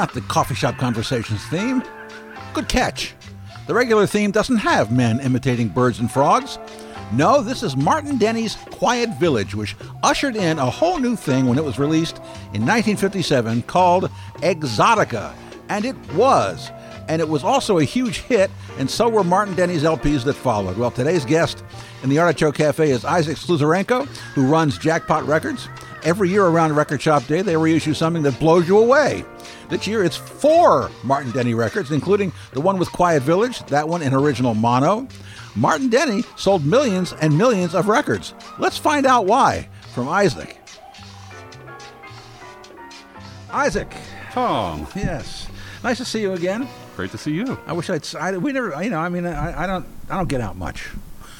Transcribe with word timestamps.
Not 0.00 0.14
the 0.14 0.22
coffee 0.22 0.54
shop 0.54 0.78
conversations 0.78 1.44
theme. 1.48 1.82
Good 2.54 2.70
catch. 2.70 3.12
The 3.66 3.74
regular 3.74 4.06
theme 4.06 4.30
doesn't 4.30 4.56
have 4.56 4.90
men 4.90 5.20
imitating 5.20 5.68
birds 5.68 5.98
and 5.98 6.10
frogs. 6.10 6.58
No, 7.12 7.42
this 7.42 7.62
is 7.62 7.76
Martin 7.76 8.16
Denny's 8.16 8.56
Quiet 8.70 9.10
Village, 9.20 9.54
which 9.54 9.76
ushered 10.02 10.36
in 10.36 10.58
a 10.58 10.70
whole 10.70 10.98
new 10.98 11.16
thing 11.16 11.44
when 11.44 11.58
it 11.58 11.64
was 11.64 11.78
released 11.78 12.16
in 12.54 12.64
1957 12.64 13.60
called 13.64 14.10
Exotica. 14.36 15.34
And 15.68 15.84
it 15.84 15.96
was. 16.14 16.70
And 17.06 17.20
it 17.20 17.28
was 17.28 17.44
also 17.44 17.76
a 17.76 17.84
huge 17.84 18.20
hit, 18.20 18.50
and 18.78 18.90
so 18.90 19.06
were 19.06 19.22
Martin 19.22 19.54
Denny's 19.54 19.82
LPs 19.82 20.24
that 20.24 20.32
followed. 20.32 20.78
Well, 20.78 20.90
today's 20.90 21.26
guest 21.26 21.62
in 22.02 22.08
the 22.08 22.20
Artichoke 22.20 22.54
Cafe 22.54 22.90
is 22.90 23.04
Isaac 23.04 23.36
Slusarenko, 23.36 24.06
who 24.34 24.46
runs 24.46 24.78
Jackpot 24.78 25.26
Records. 25.26 25.68
Every 26.04 26.30
year 26.30 26.46
around 26.46 26.74
Record 26.74 27.02
Shop 27.02 27.26
Day, 27.26 27.42
they 27.42 27.54
reissue 27.58 27.92
something 27.92 28.22
that 28.22 28.40
blows 28.40 28.66
you 28.66 28.78
away. 28.78 29.26
This 29.70 29.86
year, 29.86 30.02
it's 30.04 30.16
four 30.16 30.90
Martin 31.04 31.30
Denny 31.30 31.54
records, 31.54 31.92
including 31.92 32.32
the 32.52 32.60
one 32.60 32.78
with 32.78 32.90
Quiet 32.90 33.22
Village, 33.22 33.60
that 33.66 33.88
one 33.88 34.02
in 34.02 34.12
original 34.12 34.52
mono. 34.54 35.06
Martin 35.54 35.88
Denny 35.88 36.24
sold 36.36 36.64
millions 36.66 37.12
and 37.14 37.36
millions 37.38 37.74
of 37.74 37.86
records. 37.88 38.34
Let's 38.58 38.76
find 38.78 39.06
out 39.06 39.26
why 39.26 39.68
from 39.94 40.08
Isaac. 40.08 40.56
Isaac. 43.50 43.92
Tom, 44.32 44.86
Yes. 44.94 45.48
Nice 45.82 45.96
to 45.98 46.04
see 46.04 46.20
you 46.20 46.34
again. 46.34 46.68
great 46.94 47.10
to 47.10 47.18
see 47.18 47.32
you. 47.32 47.58
I 47.66 47.72
wish 47.72 47.88
I'd. 47.88 48.04
I, 48.14 48.36
we 48.36 48.52
never. 48.52 48.82
You 48.82 48.90
know. 48.90 48.98
I 48.98 49.08
mean. 49.08 49.24
I, 49.24 49.62
I 49.64 49.66
don't. 49.66 49.86
I 50.10 50.16
don't 50.16 50.28
get 50.28 50.40
out 50.42 50.56
much. 50.56 50.90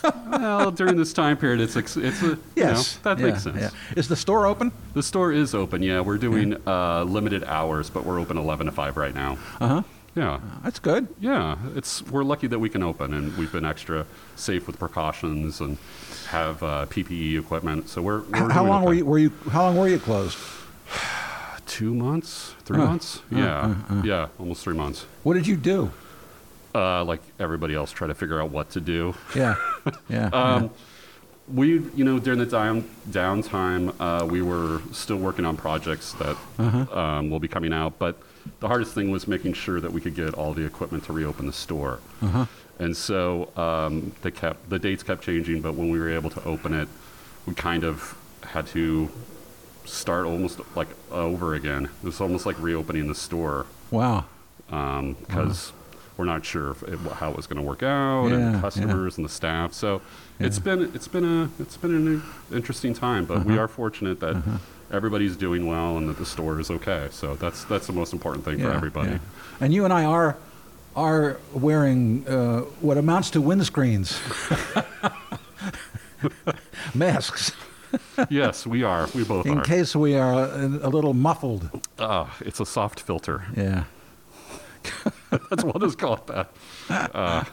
Well, 0.03 0.70
during 0.70 0.97
this 0.97 1.12
time 1.12 1.37
period, 1.37 1.61
it's 1.61 1.77
it's 1.77 1.97
a, 2.23 2.39
Yes. 2.56 2.56
you 2.56 2.65
know, 2.65 3.15
that 3.15 3.19
Yeah, 3.20 3.27
makes 3.31 3.43
sense. 3.43 3.56
yeah. 3.61 3.70
Is 3.97 4.09
the 4.09 4.17
store 4.17 4.47
open? 4.47 4.73
The 4.95 5.03
store 5.03 5.33
is 5.33 5.55
open. 5.55 5.83
Yeah, 5.83 6.01
we're 6.01 6.19
doing 6.19 6.56
uh, 6.67 7.05
limited 7.05 7.45
hours, 7.45 7.91
but 7.91 8.05
we're 8.05 8.19
open 8.21 8.37
11 8.39 8.67
to 8.67 8.73
5 8.73 8.97
right 8.97 9.15
now. 9.15 9.39
Uh 9.61 9.69
huh. 9.69 9.83
Yeah. 10.17 10.41
That's 10.65 10.78
good. 10.81 11.06
Yeah, 11.21 11.56
it's 11.77 12.03
we're 12.03 12.25
lucky 12.25 12.47
that 12.48 12.59
we 12.59 12.69
can 12.69 12.83
open, 12.83 13.15
and 13.15 13.37
we've 13.37 13.53
been 13.53 13.65
extra 13.65 14.06
safe 14.37 14.67
with 14.67 14.78
precautions 14.78 15.61
and 15.61 15.78
have 16.28 16.62
uh, 16.62 16.87
PPE 16.87 17.39
equipment. 17.39 17.89
So 17.89 18.03
we're, 18.03 18.23
we're 18.23 18.51
How, 18.51 18.65
long 18.65 18.78
okay. 18.83 18.87
were 18.89 18.95
you? 18.95 19.05
Were 19.06 19.19
you? 19.19 19.33
How 19.51 19.65
long 19.67 19.77
were 19.77 19.89
you 19.89 19.98
closed? 20.01 20.37
Two 21.67 21.95
months, 21.95 22.55
three 22.65 22.78
months? 22.78 23.21
yeah, 23.31 23.77
yeah, 24.03 24.27
almost 24.41 24.65
three 24.65 24.75
months. 24.75 25.06
What 25.23 25.34
did 25.34 25.47
you 25.47 25.56
do? 25.56 25.93
Uh, 26.74 27.04
like 27.04 27.20
everybody 27.38 27.74
else, 27.74 27.90
try 27.90 28.06
to 28.06 28.14
figure 28.14 28.40
out 28.40 28.50
what 28.50 28.70
to 28.70 28.80
do. 28.80 29.14
Yeah. 29.34 29.56
Yeah. 30.08 30.26
Um, 30.28 30.70
we, 31.48 31.80
you 31.96 32.04
know, 32.04 32.18
during 32.20 32.38
the 32.38 32.46
down 32.46 32.84
downtime, 33.10 33.92
uh, 33.98 34.24
we 34.24 34.40
were 34.40 34.80
still 34.92 35.16
working 35.16 35.44
on 35.44 35.56
projects 35.56 36.12
that 36.14 36.36
Uh-huh. 36.58 36.98
um, 36.98 37.30
will 37.30 37.41
be 37.41 37.48
coming 37.48 37.72
out. 37.72 37.98
But 37.98 38.20
the 38.60 38.68
hardest 38.68 38.94
thing 38.94 39.10
was 39.10 39.26
making 39.26 39.54
sure 39.54 39.80
that 39.80 39.92
we 39.92 40.00
could 40.00 40.14
get 40.14 40.34
all 40.34 40.52
the 40.54 40.64
equipment 40.64 41.04
to 41.04 41.12
reopen 41.12 41.47
the 41.47 41.53
store. 41.53 41.98
Uh-huh. 42.22 42.47
And 42.78 42.97
so 42.97 43.50
um, 43.56 44.12
they 44.22 44.30
kept 44.30 44.70
the 44.70 44.78
dates 44.78 45.03
kept 45.03 45.22
changing. 45.25 45.60
But 45.60 45.75
when 45.75 45.91
we 45.91 45.98
were 45.98 46.10
able 46.10 46.30
to 46.30 46.44
open 46.44 46.72
it, 46.72 46.88
we 47.47 47.54
kind 47.54 47.82
of 47.84 48.16
had 48.44 48.66
to 48.69 49.10
start 49.86 50.26
almost 50.26 50.60
like 50.76 50.88
over 51.10 51.54
again. 51.54 51.86
It 52.03 52.06
was 52.06 52.20
almost 52.20 52.47
like 52.47 52.60
reopening 52.60 53.09
the 53.09 53.14
store 53.14 53.66
wow. 53.91 54.25
because 54.69 55.72
we're 56.20 56.26
not 56.26 56.44
sure 56.44 56.70
if 56.72 56.82
it, 56.82 56.98
how 57.20 57.31
it 57.31 57.36
was 57.36 57.47
going 57.47 57.56
to 57.56 57.62
work 57.62 57.82
out 57.82 58.28
Yeah, 58.28 58.34
and 58.36 58.54
yeah. 58.54 58.60
customers 58.60 59.16
and 59.16 59.25
the 59.25 59.31
staff. 59.41 59.72
So 59.72 60.03
it's 60.38 60.58
Yeah. 60.58 60.62
been 60.76 60.81
it's 60.94 61.08
been 61.08 61.25
a 61.25 61.48
it's 61.62 61.76
been 61.78 61.94
an 61.94 62.22
interesting 62.53 62.92
time, 62.94 63.25
but 63.25 63.44
we 63.44 63.54
Uh-huh. 63.54 63.62
are 63.64 63.69
fortunate 63.69 64.20
that 64.20 64.36
everybody's 64.92 65.36
doing 65.36 65.66
well 65.66 65.97
and 65.98 66.09
that 66.09 66.19
the 66.19 66.26
store 66.26 66.60
is 66.60 66.70
okay. 66.70 67.09
So 67.10 67.34
that's 67.36 67.64
that's 67.64 67.86
the 67.86 67.92
most 67.94 68.12
important 68.12 68.44
thing 68.44 68.59
for 68.60 68.70
everybody. 68.70 69.12
yeah. 69.12 69.19
And 69.62 69.72
you 69.75 69.84
and 69.84 69.92
I 69.92 70.04
are 70.04 70.36
are 70.97 71.38
wearing 71.54 72.26
uh, 72.28 72.60
what 72.86 72.98
amounts 72.98 73.30
to 73.30 73.41
windscreens, 73.41 74.09
masks, 76.94 77.53
yes, 78.28 78.66
we 78.66 78.82
are. 78.82 79.09
We 79.14 79.25
both 79.25 79.47
in 79.47 79.59
are. 79.59 79.64
case 79.64 79.94
we 79.97 80.14
are 80.16 80.44
a, 80.44 80.66
a 80.66 80.91
little 80.97 81.14
muffled. 81.14 81.70
Ah, 81.98 82.36
it's 82.41 82.60
a 82.60 82.66
soft 82.66 83.00
filter. 83.00 83.44
Yeah. 83.56 83.84
That's 85.30 85.64
what 85.64 85.82
is 85.82 85.96
called 85.96 86.26
that. 86.28 87.48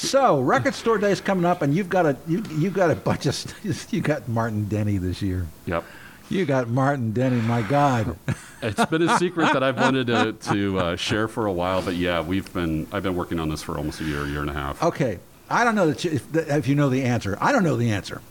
So, 0.00 0.40
record 0.40 0.74
store 0.74 0.96
day's 0.96 1.20
coming 1.20 1.44
up, 1.44 1.60
and 1.60 1.74
you've 1.74 1.90
got 1.90 2.06
a 2.06 2.16
you 2.26 2.42
you 2.52 2.70
got 2.70 2.90
a 2.90 2.94
bunch 2.94 3.26
of 3.26 3.92
you 3.92 4.00
got 4.00 4.28
Martin 4.28 4.64
Denny 4.66 4.96
this 4.96 5.20
year. 5.20 5.46
Yep. 5.66 5.84
You 6.30 6.46
got 6.46 6.68
Martin 6.68 7.12
Denny. 7.12 7.40
My 7.42 7.60
God. 7.60 8.16
It's 8.62 8.82
been 8.86 9.02
a 9.02 9.18
secret 9.18 9.52
that 9.52 9.62
I've 9.62 9.76
wanted 9.76 10.06
to, 10.06 10.32
to 10.32 10.78
uh, 10.78 10.96
share 10.96 11.28
for 11.28 11.46
a 11.46 11.52
while, 11.52 11.82
but 11.82 11.96
yeah, 11.96 12.22
we've 12.22 12.50
been 12.54 12.86
I've 12.92 13.02
been 13.02 13.14
working 13.14 13.38
on 13.38 13.50
this 13.50 13.62
for 13.62 13.76
almost 13.76 14.00
a 14.00 14.04
year, 14.04 14.24
a 14.24 14.28
year 14.28 14.40
and 14.40 14.48
a 14.48 14.54
half. 14.54 14.82
Okay, 14.82 15.18
I 15.50 15.64
don't 15.64 15.74
know 15.74 15.88
that 15.88 16.02
you, 16.02 16.12
if, 16.12 16.34
if 16.34 16.66
you 16.66 16.76
know 16.76 16.88
the 16.88 17.02
answer. 17.02 17.36
I 17.38 17.52
don't 17.52 17.64
know 17.64 17.76
the 17.76 17.90
answer. 17.90 18.22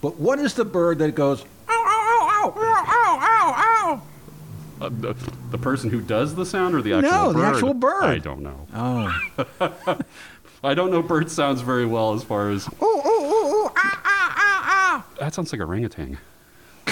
But 0.00 0.16
what 0.16 0.40
is 0.40 0.54
the 0.54 0.64
bird 0.64 0.98
that 0.98 1.14
goes? 1.14 1.42
Ow, 1.42 1.46
ow, 1.68 2.28
ow, 2.32 2.54
ow, 2.56 2.84
ow, 2.88 3.18
ow, 3.20 3.54
ow, 3.56 4.02
Uh, 4.80 4.88
the, 4.90 5.14
the 5.50 5.58
person 5.58 5.90
who 5.90 6.00
does 6.00 6.34
the 6.34 6.46
sound 6.46 6.74
or 6.74 6.82
the 6.82 6.92
actual 6.94 7.10
No, 7.10 7.32
bird? 7.32 7.36
the 7.42 7.46
actual 7.46 7.74
bird. 7.74 8.02
I 8.04 8.18
don't 8.18 8.40
know. 8.40 8.66
Oh. 8.74 9.98
I 10.64 10.74
don't 10.74 10.90
know 10.90 11.02
bird 11.02 11.30
sounds 11.30 11.60
very 11.62 11.86
well 11.86 12.14
as 12.14 12.22
far 12.24 12.50
as. 12.50 12.68
Ooh, 12.82 12.84
ooh, 12.86 12.86
ooh, 12.86 13.46
ooh, 13.64 13.70
ah, 13.76 14.02
ah, 14.04 14.34
ah, 14.36 14.64
ah. 14.66 15.04
That 15.20 15.34
sounds 15.34 15.52
like 15.52 15.60
orangutan. 15.60 16.18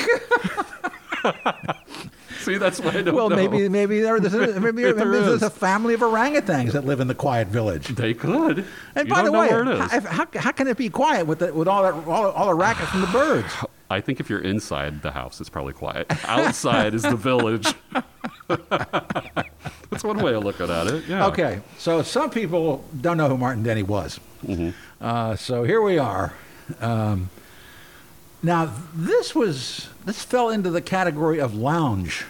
See, 2.40 2.58
that's 2.58 2.78
why 2.80 2.90
I 2.90 3.02
don't 3.02 3.14
Well, 3.16 3.28
know. 3.30 3.34
maybe 3.36 3.68
maybe 3.70 4.00
there, 4.00 4.20
there's, 4.20 4.34
a, 4.34 4.60
maybe, 4.60 4.82
If 4.84 4.96
maybe 4.96 5.10
there 5.10 5.10
there's 5.10 5.26
is. 5.36 5.42
a 5.42 5.50
family 5.50 5.94
of 5.94 6.00
orangutans 6.00 6.72
that 6.72 6.84
live 6.84 7.00
in 7.00 7.08
the 7.08 7.14
quiet 7.14 7.48
village. 7.48 7.88
They 7.88 8.14
could. 8.14 8.64
And 8.94 9.08
You 9.08 9.14
by 9.14 9.22
the 9.22 9.32
way, 9.32 9.48
how, 9.48 10.00
how, 10.00 10.26
how 10.36 10.52
can 10.52 10.68
it 10.68 10.76
be 10.76 10.88
quiet 10.88 11.26
with 11.26 11.40
the, 11.40 11.52
with 11.52 11.66
all 11.66 11.82
that 11.82 11.94
all, 12.06 12.30
all 12.30 12.46
the 12.46 12.54
racket 12.54 12.86
from 12.88 13.00
the 13.00 13.06
birds? 13.08 13.52
I 13.88 14.00
think 14.00 14.18
if 14.20 14.28
you're 14.28 14.40
inside 14.40 15.02
the 15.02 15.12
house, 15.12 15.40
it's 15.40 15.48
probably 15.50 15.72
quiet. 15.72 16.06
Outside 16.26 16.92
is 16.94 17.02
the 17.02 17.16
village. 17.16 17.72
That's 18.48 20.02
one 20.04 20.18
way 20.18 20.34
of 20.34 20.44
looking 20.44 20.70
at 20.70 20.86
it. 20.88 21.04
Yeah. 21.06 21.26
Okay, 21.26 21.60
so 21.78 22.02
some 22.02 22.30
people 22.30 22.84
don't 23.00 23.16
know 23.16 23.28
who 23.28 23.38
Martin 23.38 23.62
Denny 23.62 23.82
was. 23.82 24.18
Mm-hmm. 24.44 24.70
Uh, 25.00 25.36
so 25.36 25.62
here 25.64 25.80
we 25.80 25.98
are. 25.98 26.34
Um, 26.80 27.30
now 28.42 28.72
this 28.94 29.34
was 29.34 29.88
this 30.04 30.22
fell 30.22 30.50
into 30.50 30.70
the 30.70 30.82
category 30.82 31.40
of 31.40 31.54
lounge, 31.54 32.24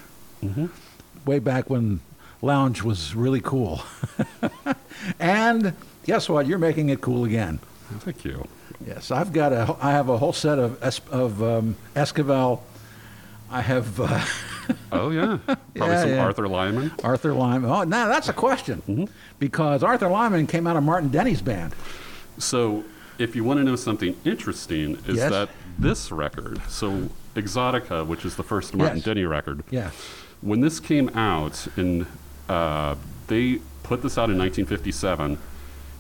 Mm-hmm. 0.44 0.66
way 1.24 1.38
back 1.38 1.70
when 1.70 2.00
lounge 2.42 2.82
was 2.82 3.14
really 3.14 3.40
cool. 3.40 3.80
and 5.18 5.72
guess 6.04 6.28
what? 6.28 6.46
You're 6.46 6.58
making 6.58 6.90
it 6.90 7.00
cool 7.00 7.24
again. 7.24 7.58
Thank 8.00 8.24
you. 8.24 8.46
Yes, 8.84 9.10
I've 9.10 9.32
got 9.32 9.52
a 9.52 9.76
I 9.80 9.92
have 9.92 10.08
a 10.08 10.18
whole 10.18 10.32
set 10.32 10.58
of 10.58 10.82
Es- 10.82 11.00
of 11.10 11.42
um, 11.42 11.76
Esquivel. 11.94 12.60
I 13.50 13.60
have 13.60 14.00
uh, 14.00 14.24
Oh 14.92 15.10
yeah. 15.10 15.38
Probably 15.46 15.60
Yeah, 15.76 16.00
some 16.00 16.10
yeah. 16.10 16.24
Arthur 16.24 16.48
Lyman. 16.48 16.92
Arthur 17.04 17.32
Lyman. 17.32 17.70
Oh, 17.70 17.84
now 17.84 18.08
that's 18.08 18.28
a 18.28 18.32
question 18.32 18.82
Mm-hmm. 18.88 19.04
because 19.38 19.82
Arthur 19.82 20.08
Lyman 20.08 20.46
came 20.46 20.66
out 20.66 20.76
of 20.76 20.82
Martin 20.82 21.08
Denny's 21.10 21.40
band. 21.42 21.74
So, 22.38 22.84
if 23.18 23.34
you 23.36 23.44
want 23.44 23.58
to 23.60 23.64
know 23.64 23.76
something 23.76 24.14
interesting, 24.24 24.96
is 25.06 25.16
Yes. 25.16 25.30
that 25.30 25.48
this 25.78 26.10
record, 26.12 26.60
so 26.68 27.08
Exotica, 27.34 28.04
which 28.06 28.24
is 28.24 28.36
the 28.36 28.42
first 28.42 28.74
Martin 28.74 28.96
Yes. 28.98 29.04
Denny 29.04 29.24
record, 29.24 29.62
Yeah. 29.70 29.90
when 30.40 30.60
this 30.60 30.80
came 30.80 31.08
out, 31.10 31.66
in 31.76 32.06
uh, 32.48 32.96
they 33.28 33.60
put 33.84 34.02
this 34.02 34.18
out 34.18 34.28
in 34.30 34.36
1957. 34.38 35.38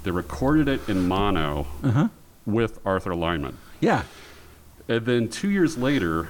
They 0.02 0.10
recorded 0.10 0.68
it 0.68 0.88
in 0.88 1.06
mono 1.08 1.66
Uh-huh. 1.82 2.08
With 2.46 2.78
Arthur 2.86 3.14
Lyman, 3.14 3.56
Yeah. 3.80 4.02
and 4.88 5.04
then 5.04 5.28
two 5.28 5.50
years 5.50 5.76
later, 5.76 6.28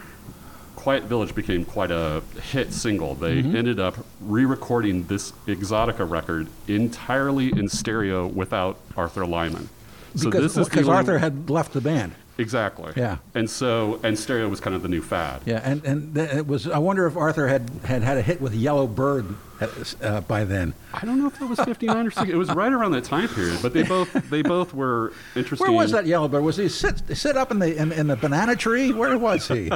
Quiet 0.74 1.04
Village 1.04 1.34
became 1.34 1.64
quite 1.64 1.90
a 1.90 2.22
hit 2.52 2.72
single. 2.72 3.14
They 3.14 3.42
Mm-hmm. 3.42 3.56
ended 3.56 3.80
up 3.80 3.96
re-recording 4.20 5.04
this 5.04 5.32
Exotica 5.46 6.08
record 6.08 6.48
entirely 6.68 7.48
in 7.50 7.68
stereo 7.68 8.26
without 8.26 8.78
Arthur 8.96 9.26
Lyman. 9.26 9.68
So 10.14 10.30
because 10.30 10.54
this 10.54 10.56
is 10.56 10.68
because 10.68 10.88
Arthur 10.88 11.18
had 11.18 11.50
left 11.50 11.72
the 11.72 11.80
band. 11.80 12.12
Exactly. 12.38 12.92
Yeah. 12.96 13.18
And 13.34 13.48
so, 13.48 13.98
and 14.02 14.18
stereo 14.18 14.48
was 14.48 14.60
kind 14.60 14.76
of 14.76 14.82
the 14.82 14.88
new 14.88 15.00
fad. 15.02 15.40
Yeah, 15.46 15.60
and 15.64 15.84
and 15.84 16.14
th- 16.14 16.30
it 16.34 16.46
was. 16.46 16.66
I 16.68 16.78
wonder 16.78 17.06
if 17.06 17.16
Arthur 17.16 17.48
had 17.48 17.70
had, 17.84 18.02
had 18.02 18.18
a 18.18 18.22
hit 18.22 18.40
with 18.40 18.54
Yellow 18.54 18.86
Bird 18.86 19.34
at, 19.60 19.94
uh, 20.02 20.20
by 20.22 20.44
then. 20.44 20.74
I 20.92 21.06
don't 21.06 21.18
know 21.18 21.28
if 21.28 21.38
that 21.38 21.48
was 21.48 21.58
59 21.60 22.06
or 22.06 22.10
60. 22.10 22.30
It 22.30 22.36
was 22.36 22.50
right 22.54 22.72
around 22.72 22.92
that 22.92 23.04
time 23.04 23.28
period, 23.28 23.60
but 23.62 23.72
they 23.72 23.82
both 23.82 24.12
they 24.30 24.42
both 24.42 24.74
were 24.74 25.12
interesting. 25.34 25.66
Where 25.66 25.76
was 25.76 25.92
that 25.92 26.06
Yellow 26.06 26.28
Bird? 26.28 26.42
Was 26.42 26.58
he 26.58 26.68
sit 26.68 27.16
sit 27.16 27.36
up 27.36 27.50
in 27.50 27.58
the 27.58 27.74
in, 27.74 27.92
in 27.92 28.06
the 28.06 28.16
banana 28.16 28.54
tree? 28.54 28.92
Where 28.92 29.16
was 29.18 29.48
he? 29.48 29.70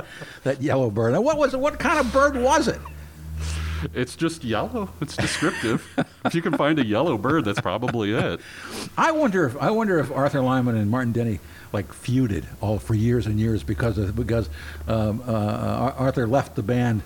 that 0.45 0.63
Yellow 0.63 0.91
Bird. 0.91 1.15
And 1.15 1.25
what 1.25 1.39
was 1.39 1.55
it? 1.55 1.61
What 1.61 1.79
kind 1.79 1.99
of 1.99 2.13
bird 2.13 2.37
was 2.37 2.69
it? 2.69 2.81
It's 3.95 4.17
just 4.17 4.45
yellow. 4.45 4.91
It's 5.01 5.17
descriptive. 5.17 5.87
if 6.25 6.35
you 6.35 6.43
can 6.43 6.57
find 6.57 6.79
a 6.79 6.87
yellow 6.87 7.17
bird, 7.17 7.45
that's 7.45 7.61
probably 7.61 8.13
it. 8.13 8.41
I 8.97 9.13
wonder 9.13 9.47
if 9.47 9.57
I 9.57 9.71
wonder 9.71 9.99
if 9.99 10.11
Arthur 10.11 10.41
Lyman 10.41 10.77
and 10.77 10.91
Martin 10.91 11.13
Denny 11.13 11.41
like 11.73 11.89
feuded 11.89 12.45
all 12.61 12.79
for 12.79 12.95
years 12.95 13.27
and 13.27 13.39
years 13.39 13.63
because 13.63 13.99
of 13.99 14.17
because 14.17 14.49
um, 14.89 15.23
uh, 15.27 15.93
Arthur 15.97 16.27
left 16.27 16.57
the 16.57 16.63
band 16.63 17.03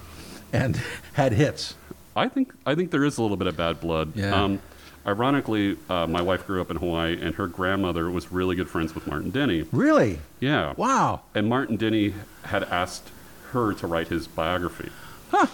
and 0.52 0.80
had 1.12 1.32
hits. 1.32 1.74
I 2.16 2.28
think 2.28 2.52
I 2.64 2.74
think 2.74 2.90
there 2.90 3.04
is 3.04 3.18
a 3.18 3.22
little 3.22 3.36
bit 3.36 3.46
of 3.46 3.56
bad 3.56 3.80
blood. 3.80 4.12
Yeah. 4.14 4.34
Um, 4.34 4.60
ironically, 5.06 5.76
uh, 5.88 6.06
my 6.06 6.22
wife 6.22 6.46
grew 6.46 6.60
up 6.60 6.70
in 6.70 6.76
Hawaii, 6.76 7.20
and 7.20 7.34
her 7.34 7.46
grandmother 7.46 8.10
was 8.10 8.32
really 8.32 8.56
good 8.56 8.70
friends 8.70 8.94
with 8.94 9.06
Martin 9.06 9.30
Denny. 9.30 9.64
Really? 9.72 10.20
Yeah. 10.40 10.74
Wow. 10.76 11.22
And 11.34 11.48
Martin 11.48 11.76
Denny 11.76 12.14
had 12.44 12.62
asked 12.64 13.10
her 13.50 13.72
to 13.74 13.86
write 13.86 14.08
his 14.08 14.26
biography. 14.26 14.90
Huh. 15.30 15.46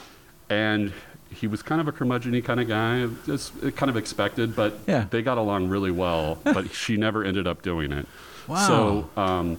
And 0.49 0.93
he 1.32 1.47
was 1.47 1.62
kind 1.62 1.81
of 1.81 1.88
a 1.88 1.93
curmudgeon 1.93 2.41
kind 2.43 2.61
of 2.61 2.69
guy, 2.69 3.06
just 3.27 3.53
uh, 3.65 3.71
kind 3.71 3.88
of 3.91 3.97
expected, 3.97 4.55
but 4.56 4.79
Yeah. 4.87 5.06
they 5.11 5.23
got 5.23 5.38
along 5.38 5.69
really 5.69 5.91
well. 5.91 6.38
but 6.44 6.71
she 6.73 6.97
never 6.97 7.25
ended 7.25 7.47
up 7.47 7.62
doing 7.62 7.93
it. 7.93 8.06
Wow. 8.49 8.67
So 8.67 9.11
um, 9.21 9.59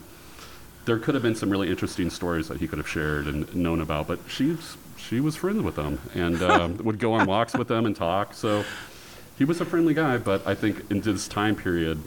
there 0.86 1.00
could 1.00 1.14
have 1.16 1.24
been 1.24 1.36
some 1.36 1.50
really 1.50 1.70
interesting 1.70 2.10
stories 2.10 2.48
that 2.50 2.60
he 2.60 2.68
could 2.68 2.78
have 2.78 2.88
shared 2.90 3.26
and 3.28 3.54
known 3.56 3.82
about, 3.82 4.08
but 4.08 4.20
she's 4.28 4.78
she 4.98 5.20
was 5.20 5.36
friends 5.36 5.62
with 5.64 5.76
them 5.76 6.00
and 6.14 6.42
um, 6.44 6.78
would 6.84 7.00
go 7.00 7.14
on 7.14 7.26
walks 7.26 7.54
with 7.56 7.68
them 7.68 7.86
and 7.86 7.96
talk. 7.96 8.34
So 8.34 8.64
he 9.38 9.46
was 9.46 9.60
a 9.62 9.66
friendly 9.66 9.94
guy, 9.94 10.18
but 10.18 10.46
I 10.46 10.54
think 10.56 10.90
in 10.92 11.02
this 11.02 11.28
time 11.28 11.56
period, 11.56 12.00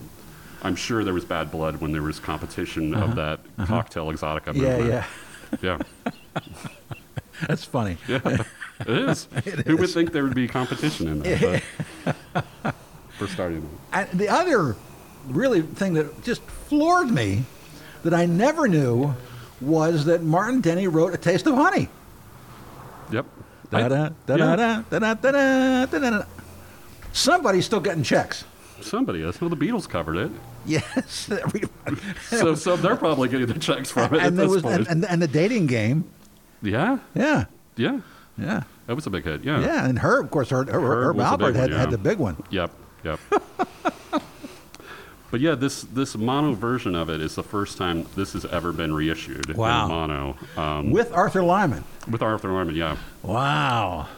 I'm 0.63 0.77
sure 0.77 1.03
there 1.05 1.15
was 1.15 1.25
bad 1.25 1.51
blood 1.51 1.81
when 1.81 1.93
there 1.93 2.03
was 2.03 2.21
competition 2.21 2.95
of 2.95 3.17
that 3.17 3.41
cocktail 3.67 4.13
exotica 4.13 4.49
Uh-huh. 4.49 4.53
Yeah, 4.63 4.79
movement. 4.79 5.05
yeah. 5.63 5.79
yeah, 6.37 6.43
That's 7.49 7.65
funny. 7.65 7.97
yeah. 8.09 8.45
It 8.87 9.09
is. 9.09 9.25
Who 9.67 9.77
would 9.77 9.91
think 9.91 10.13
there 10.13 10.25
would 10.25 10.35
be 10.35 10.47
competition 10.49 11.09
in 11.09 11.19
that? 11.21 11.63
For 13.19 13.29
starting, 13.29 13.69
And 13.93 14.09
the 14.11 14.29
other 14.29 14.75
really 15.29 15.63
thing 15.63 15.95
that 15.95 16.23
just 16.25 16.43
floored 16.43 17.11
me 17.11 17.45
that 18.03 18.13
I 18.13 18.27
never 18.27 18.67
knew 18.67 19.15
was 19.61 20.05
that 20.07 20.23
Martin 20.23 20.61
Denny 20.61 20.89
wrote 20.89 21.15
A 21.15 21.17
Taste 21.17 21.47
of 21.47 21.55
Honey. 21.55 21.89
yep. 23.13 23.25
Da-da, 23.71 24.11
da-da, 24.27 24.83
da-da, 24.91 25.15
da-da, 25.15 25.87
da-da. 25.87 26.23
Somebody's 27.13 27.65
still 27.65 27.81
getting 27.81 28.03
checks. 28.03 28.45
somebody 28.83 29.23
is. 29.23 29.41
Well, 29.41 29.49
the 29.51 29.57
Beatles 29.57 29.89
covered 29.89 30.17
it, 30.17 30.31
Yes. 30.67 31.31
so 32.31 32.55
so 32.55 32.77
they're 32.77 32.97
probably 32.97 33.29
getting 33.29 33.47
the 33.47 33.59
checks 33.59 33.91
from 33.91 34.15
it 34.15 34.21
at 34.21 34.27
and, 34.29 34.39
there 34.39 34.47
this 34.47 34.55
was, 34.55 34.63
point. 34.63 34.77
and, 34.79 34.89
and, 34.89 35.05
and 35.05 35.23
the 35.23 35.29
dating 35.29 35.67
game. 35.67 36.05
yeah, 36.63 36.99
Yeah. 37.15 37.45
yeah, 37.77 38.01
Yeah. 38.39 38.63
that 38.87 38.95
was 38.95 39.07
a 39.07 39.11
big 39.11 39.25
hit. 39.25 39.45
Yeah, 39.45 39.61
Yeah. 39.61 39.87
And 39.87 39.99
Herb, 39.99 40.25
of 40.27 40.31
course, 40.31 40.51
Herb, 40.51 40.69
Herb, 40.69 41.17
Alpert 41.17 41.55
had, 41.55 41.71
one, 41.71 41.79
had 41.81 41.91
the 41.91 41.99
big 41.99 42.19
one. 42.19 42.37
Yep, 42.51 42.71
yep. 43.05 43.21
but 45.31 45.41
yeah, 45.41 45.55
this 45.55 45.83
this 45.83 46.17
mono 46.17 46.55
version 46.55 46.95
of 46.95 47.09
it 47.11 47.21
is 47.21 47.35
the 47.35 47.43
first 47.43 47.77
time 47.79 48.07
this 48.17 48.33
has 48.35 48.45
ever 48.47 48.73
been 48.73 48.93
reissued 48.95 49.55
Wow. 49.57 49.85
in 49.85 49.89
mono 49.91 50.37
um, 50.57 50.91
With 50.91 51.13
Arthur 51.13 51.43
Lyman. 51.43 51.85
with 52.11 52.23
Arthur 52.23 52.53
Lyman, 52.53 52.75
Yeah, 52.77 52.97
Wow. 53.23 54.09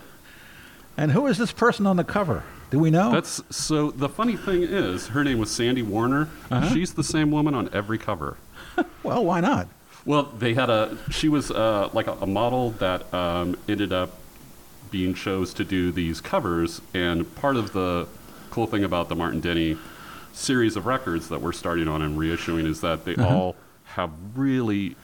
And 0.98 1.12
who 1.12 1.26
is 1.26 1.36
this 1.38 1.52
person 1.52 1.86
on 1.86 1.96
the 1.96 2.04
cover? 2.04 2.42
Do 2.70 2.78
we 2.78 2.90
know? 2.90 3.12
that's 3.12 3.42
so. 3.54 3.90
The 3.92 4.08
funny 4.08 4.34
thing 4.36 4.62
is, 4.62 5.08
her 5.08 5.22
name 5.22 5.38
was 5.38 5.50
Sandy 5.50 5.82
Warner. 5.82 6.28
Uh-huh. 6.50 6.72
She's 6.74 6.94
the 6.94 7.04
same 7.04 7.30
woman 7.30 7.54
on 7.54 7.68
every 7.72 7.96
cover. 7.98 8.38
well, 9.04 9.24
why 9.24 9.40
not? 9.40 9.68
Well, 10.06 10.22
they 10.22 10.54
had 10.54 10.70
a. 10.70 10.96
She 11.10 11.28
was 11.28 11.50
uh, 11.50 11.90
like 11.92 12.06
a, 12.06 12.12
a 12.12 12.26
model 12.26 12.70
that 12.72 13.12
um, 13.12 13.56
ended 13.68 13.92
up 13.92 14.12
being 14.90 15.12
chose 15.12 15.52
to 15.54 15.64
do 15.64 15.92
these 15.92 16.20
covers, 16.20 16.80
and 16.94 17.34
part 17.34 17.56
of 17.56 17.72
the 17.72 18.06
cool 18.50 18.66
thing 18.66 18.84
about 18.84 19.08
the 19.08 19.16
Martin 19.16 19.40
Denny 19.40 19.76
series 20.32 20.76
of 20.76 20.86
records 20.86 21.28
that 21.28 21.40
we're 21.40 21.52
starting 21.52 21.88
on 21.88 22.02
and 22.02 22.16
reissuing 22.16 22.66
is 22.66 22.80
that 22.82 23.04
they 23.04 23.16
all 23.16 23.56
have 23.84 24.10
really 24.34 24.94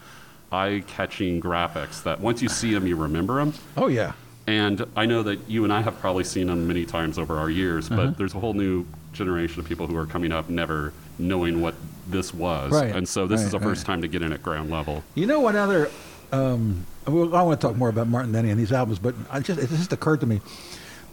eye-catching 0.53 1.41
graphics 1.41 2.03
that 2.03 2.21
once 2.21 2.43
you 2.43 2.49
see 2.49 2.73
them, 2.75 2.87
you 2.87 2.95
remember 2.95 3.37
them. 3.37 3.55
Oh, 3.77 3.89
yeah. 3.89 4.13
And 4.47 4.85
I 4.97 5.07
know 5.07 5.23
that 5.23 5.49
you 5.49 5.65
and 5.65 5.73
I 5.73 5.83
have 5.83 5.99
probably 6.01 6.25
seen 6.25 6.49
them 6.49 6.67
many 6.67 6.85
times 6.85 7.19
over 7.19 7.39
our 7.39 7.49
years, 7.51 7.91
Uh-huh. 7.91 8.07
but 8.07 8.19
there's 8.19 8.35
a 8.35 8.41
whole 8.41 8.55
new 8.55 8.85
generation 9.13 9.61
of 9.61 9.67
people 9.67 9.87
who 9.87 9.97
are 9.97 10.07
coming 10.07 10.33
up 10.33 10.49
never 10.51 10.93
knowing 11.19 11.61
what 11.61 11.75
this 12.09 12.35
was. 12.35 12.73
Right, 12.73 12.95
And 12.95 13.09
so 13.09 13.27
this 13.27 13.41
is 13.41 13.53
right, 13.53 13.61
the 13.61 13.67
first 13.69 13.87
time 13.87 14.03
to 14.03 14.09
get 14.09 14.23
in 14.23 14.33
at 14.33 14.43
ground 14.43 14.71
level. 14.71 15.05
You 15.15 15.27
know 15.27 15.41
what 15.41 15.55
other? 15.55 15.91
Um, 16.33 16.87
well, 17.07 17.35
I 17.37 17.43
want 17.43 17.61
to 17.61 17.67
talk 17.67 17.77
more 17.77 17.89
about 17.89 18.09
Martin 18.09 18.33
Denny 18.33 18.51
and 18.51 18.59
these 18.59 18.73
albums, 18.73 18.99
but 18.99 19.15
I 19.31 19.41
just 19.41 19.61
it 19.61 19.69
just 19.69 19.93
occurred 19.93 20.21
to 20.21 20.27
me 20.27 20.41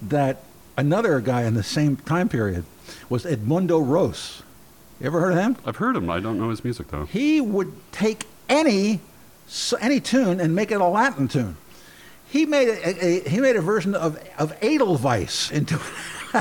that 0.04 0.44
another 0.78 1.20
guy 1.20 1.44
in 1.44 1.54
the 1.54 1.64
same 1.64 1.98
time 1.98 2.30
period 2.30 2.64
was 3.10 3.25
Edmundo 3.25 3.86
Ros. 3.86 4.42
You 5.00 5.08
ever 5.08 5.20
heard 5.20 5.34
of 5.34 5.38
him? 5.40 5.58
I've 5.66 5.75
heard 5.75 5.96
him. 5.96 6.10
I 6.10 6.20
don't 6.20 6.40
know 6.40 6.50
his 6.50 6.64
music 6.64 6.88
though. 6.88 7.06
He 7.06 7.42
would 7.42 7.72
take 7.92 8.25
any 8.48 9.02
any 9.82 10.00
tune 10.00 10.40
and 10.40 10.56
make 10.56 10.72
it 10.72 10.80
a 10.80 10.86
Latin 10.88 11.28
tune. 11.28 11.58
He 12.30 12.46
made 12.46 12.70
a, 12.70 13.06
a, 13.06 13.30
he 13.30 13.40
made 13.40 13.56
a 13.56 13.62
version 13.62 13.96
of 13.96 14.18
of 14.38 14.54
Edelweiss 14.62 15.52
into 15.52 15.80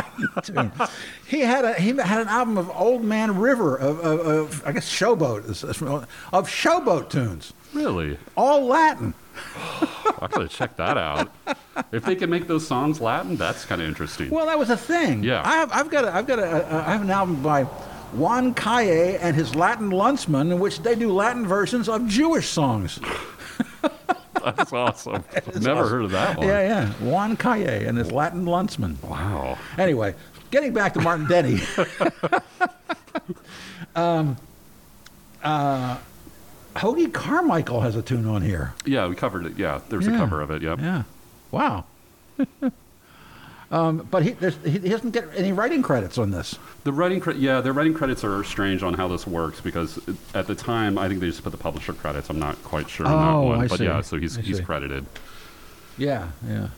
He 1.27 1.41
had 1.41 1.65
a 1.65 1.75
he 1.75 1.89
had 1.97 2.21
an 2.21 2.29
album 2.29 2.59
of 2.59 2.71
Old 2.71 3.03
Man 3.03 3.39
River 3.39 3.77
of, 3.77 3.99
of, 4.01 4.21
of 4.27 4.67
I 4.67 4.73
guess 4.73 4.89
Showboat 4.91 5.49
of 6.33 6.49
Showboat 6.49 7.09
tunes, 7.11 7.53
Really? 7.73 8.19
all 8.37 8.67
Latin. 8.67 9.15
Oh, 9.57 10.19
I 10.21 10.27
gotta 10.27 10.49
check 10.49 10.77
that 10.77 10.99
out. 10.99 11.33
If 11.93 12.05
they 12.05 12.17
can 12.17 12.29
make 12.29 12.49
those 12.49 12.67
songs 12.67 13.01
Latin, 13.01 13.37
that's 13.37 13.65
kind 13.65 13.81
of 13.81 13.87
interesting. 13.89 14.31
Well, 14.31 14.47
that 14.47 14.59
was 14.59 14.69
a 14.71 14.77
thing. 14.77 15.23
Yeah. 15.23 15.43
I 15.45 15.57
have, 15.59 15.71
I've 15.73 15.91
got, 15.91 16.05
a, 16.05 16.15
I've 16.15 16.27
got, 16.27 16.39
a, 16.41 16.77
a, 16.77 16.79
I 16.89 16.93
have 16.93 17.03
an 17.03 17.11
album 17.11 17.41
by 17.43 17.63
Juan 18.15 18.53
Calle 18.55 19.17
and 19.21 19.37
his 19.37 19.55
Latin 19.55 19.91
Lantzmen, 19.91 20.51
in 20.51 20.59
which 20.59 20.81
they 20.81 20.97
do 20.97 21.13
Latin 21.13 21.47
versions 21.47 21.89
of 21.89 22.07
Jewish 22.09 22.49
songs. 22.49 22.99
That's 24.45 24.73
awesome. 24.73 25.25
It's 25.35 25.61
Never 25.61 25.81
awesome. 25.81 25.93
heard 25.93 26.05
of 26.05 26.11
that 26.13 26.39
one. 26.39 26.47
Yeah, 26.47 26.63
yeah. 26.63 26.93
Juan 26.95 27.37
Calle 27.37 27.87
and 27.87 27.99
his 27.99 28.13
Latin 28.13 28.45
Lantzmen. 28.45 29.03
Wow. 29.03 29.59
Anyway, 29.77 30.15
getting 30.51 30.73
back 30.73 30.95
to 30.95 31.01
Martin 31.01 31.27
Denny. 31.27 31.61
um, 33.97 34.37
uh, 35.43 35.99
Hoagy 36.77 37.13
Carmichael 37.13 37.81
has 37.81 37.97
a 37.97 38.03
tune 38.03 38.27
on 38.27 38.43
here. 38.43 38.75
Yeah, 38.85 39.09
we 39.09 39.17
covered 39.17 39.47
it. 39.47 39.59
Yeah, 39.59 39.81
there's 39.89 40.07
a 40.07 40.11
cover 40.13 40.41
of 40.41 40.51
it. 40.51 40.63
Yep. 40.63 40.79
Yeah. 40.81 41.03
Wow. 41.51 41.85
Um, 43.71 44.07
but 44.11 44.23
he, 44.23 44.33
he, 44.65 44.71
he 44.71 44.89
doesn't 44.89 45.11
get 45.11 45.29
any 45.37 45.53
writing 45.53 45.83
credits 45.83 46.17
on 46.19 46.31
this. 46.31 46.59
The 46.85 46.93
writing, 46.93 47.21
cre- 47.21 47.33
yeah, 47.33 47.61
the 47.61 47.73
writing 47.73 47.95
credits 47.95 48.25
are 48.25 48.43
strange 48.45 48.83
on 48.83 48.95
how 48.95 49.09
this 49.09 49.27
works 49.27 49.61
because 49.61 49.99
at 50.35 50.47
the 50.47 50.55
time, 50.55 50.97
I 50.99 51.09
think 51.09 51.21
they 51.21 51.27
just 51.27 51.43
put 51.43 51.53
the 51.53 51.59
publisher 51.59 51.93
credits. 51.93 52.31
I'm 52.31 52.39
not 52.39 52.63
quite 52.65 52.89
sure 52.89 53.07
on 53.07 53.13
Oh, 53.13 53.43
that 53.43 53.47
one, 53.49 53.61
I 53.65 53.69
but 53.69 53.79
see. 53.79 53.85
yeah, 53.85 54.01
so 54.01 54.17
he's 54.19 54.37
he's 54.37 54.61
credited. 54.61 55.05
Yeah, 55.99 56.29
yeah. 56.47 56.69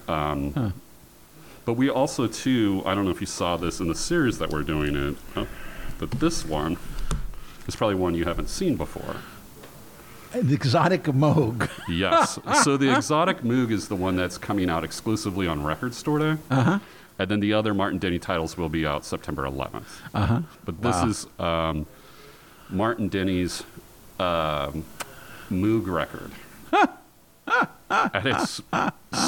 But 1.66 1.74
we 1.74 1.90
also 1.90 2.26
too, 2.26 2.82
I 2.86 2.94
don't 2.94 3.04
know 3.04 3.10
if 3.10 3.20
you 3.20 3.26
saw 3.26 3.56
this 3.56 3.78
in 3.80 3.86
the 3.88 3.94
series 3.94 4.38
that 4.38 4.50
we're 4.50 4.62
doing 4.62 4.96
it, 4.96 5.16
uh, 5.36 5.44
but 5.98 6.10
this 6.12 6.44
one 6.44 6.78
is 7.68 7.76
probably 7.76 7.94
one 7.96 8.14
you 8.14 8.24
haven't 8.24 8.48
seen 8.48 8.76
before. 8.76 9.16
The 10.32 10.54
exotic 10.54 11.04
Moog. 11.04 11.68
Yes. 11.88 12.38
so 12.62 12.76
the 12.76 12.94
exotic 12.94 13.38
Moog 13.42 13.70
is 13.72 13.88
the 13.88 13.96
one 13.96 14.16
that's 14.16 14.38
coming 14.38 14.70
out 14.70 14.84
exclusively 14.84 15.46
on 15.48 15.64
Record 15.64 15.92
Store 15.94 16.18
Day. 16.18 16.36
Uh-huh. 16.50 16.78
And 17.18 17.30
then 17.30 17.40
the 17.40 17.52
other 17.52 17.74
Martin 17.74 17.98
Denny 17.98 18.18
titles 18.18 18.56
will 18.56 18.68
be 18.68 18.86
out 18.86 19.04
September 19.04 19.42
11th. 19.42 19.82
Uh-huh. 20.14 20.40
But 20.64 20.80
this 20.80 20.94
Wow. 20.96 21.08
is 21.08 21.26
um, 21.38 21.86
Martin 22.70 23.08
Denny's 23.08 23.62
um, 24.18 24.84
Moog 25.50 25.86
record. 25.86 26.30
and 27.90 28.26
it's 28.26 28.62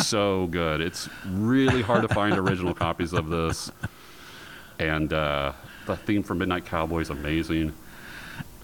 so 0.04 0.47
good. 0.47 0.80
It's 0.80 1.09
really 1.26 1.82
hard 1.82 2.02
to 2.02 2.14
find 2.14 2.38
original 2.38 2.75
copies 2.75 3.12
of 3.12 3.28
this. 3.28 3.71
And 4.78 5.12
uh, 5.12 5.52
the 5.87 5.97
theme 5.97 6.23
for 6.23 6.35
Midnight 6.35 6.64
Cowboy 6.64 7.00
is 7.00 7.11
amazing. 7.11 7.73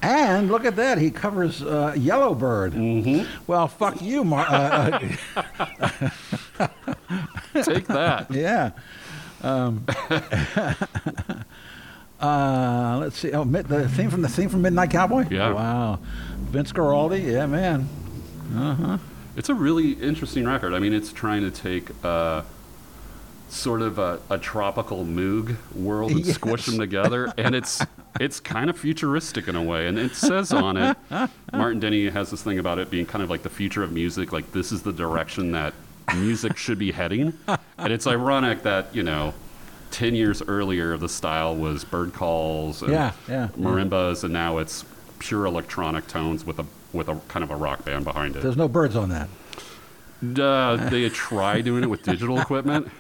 And 0.01 0.49
look 0.49 0.65
at 0.65 0.77
that, 0.77 0.99
he 0.99 1.11
covers 1.11 1.63
uh, 1.63 1.95
Yellowbird. 1.97 2.73
Mm-hmm. 2.73 3.43
Well, 3.47 3.67
fuck 3.67 4.01
you, 4.01 4.25
Mar- 4.25 4.47
uh, 4.49 5.09
uh, 5.37 6.09
Take 7.63 7.87
that. 7.89 8.27
yeah. 8.31 8.71
Um, 9.43 9.85
uh, 12.21 12.99
let's 13.01 13.19
see. 13.19 13.33
Oh, 13.33 13.45
the 13.45 13.89
theme 13.89 14.11
from 14.11 14.23
the 14.23 14.29
theme 14.29 14.49
from 14.49 14.63
Midnight 14.63 14.91
Cowboy. 14.91 15.27
Yeah. 15.31 15.53
Wow. 15.53 16.01
Vince 16.39 16.73
Guaraldi. 16.73 17.33
Yeah, 17.33 17.47
man. 17.47 17.89
Uh 18.55 18.75
huh. 18.75 18.99
It's 19.37 19.49
a 19.49 19.55
really 19.55 19.93
interesting 19.93 20.47
record. 20.47 20.75
I 20.75 20.79
mean, 20.81 20.93
it's 20.93 21.13
trying 21.13 21.43
to 21.43 21.51
take 21.51 21.91
uh, 22.05 22.43
sort 23.49 23.83
of 23.83 23.99
a, 23.99 24.21
a 24.31 24.39
tropical 24.39 25.05
Moog 25.05 25.57
world 25.75 26.11
and 26.11 26.27
squish 26.27 26.67
them 26.67 26.79
together, 26.79 27.33
and 27.39 27.55
it's 27.55 27.81
it's 28.21 28.41
kind 28.41 28.69
of 28.71 28.79
futuristic 28.79 29.49
in 29.49 29.57
a 29.57 29.63
way. 29.63 29.87
And 29.89 29.99
it 29.99 30.15
says 30.15 30.53
on 30.53 30.77
it, 30.77 30.97
Martin 31.53 31.81
Denny 31.81 32.09
has 32.09 32.31
this 32.31 32.43
thing 32.43 32.59
about 32.59 32.79
it 32.79 32.91
being 32.91 33.07
kind 33.07 33.23
of 33.23 33.31
like 33.31 33.43
the 33.43 33.51
future 33.51 33.83
of 33.83 33.93
music. 33.93 34.33
Like 34.33 34.53
this 34.53 34.73
is 34.73 34.83
the 34.83 34.93
direction 34.93 35.53
that 35.53 35.75
music 36.17 36.57
should 36.57 36.79
be 36.79 36.91
heading, 36.93 37.33
and 37.79 37.93
it's 37.93 38.07
ironic 38.07 38.63
that 38.63 38.95
you 38.95 39.03
know. 39.03 39.35
10 39.91 40.15
years 40.15 40.43
earlier, 40.47 40.99
the 40.99 41.09
style 41.09 41.57
was 41.57 41.83
bird 41.83 42.13
calls 42.13 42.83
and 42.83 42.93
Yeah, 42.93 43.13
yeah, 43.27 43.49
yeah. 43.57 43.65
marimbas, 43.65 44.23
and 44.23 44.35
now 44.35 44.59
it's 44.59 44.85
pure 45.19 45.47
electronic 45.47 46.07
tones 46.07 46.45
with 46.45 46.59
a 46.59 46.67
with 46.93 47.09
a 47.09 47.19
kind 47.29 47.43
of 47.43 47.51
a 47.51 47.57
rock 47.57 47.87
band 47.87 48.05
behind 48.05 48.37
it. 48.37 48.43
There's 48.43 48.59
no 48.59 48.69
birds 48.69 48.95
on 48.97 49.09
that. 49.09 49.29
Uh, 50.39 50.91
they 50.91 51.09
try 51.09 51.63
doing 51.63 51.85
it 51.85 51.87
with 51.89 52.03
digital 52.03 52.39
equipment. 52.39 52.91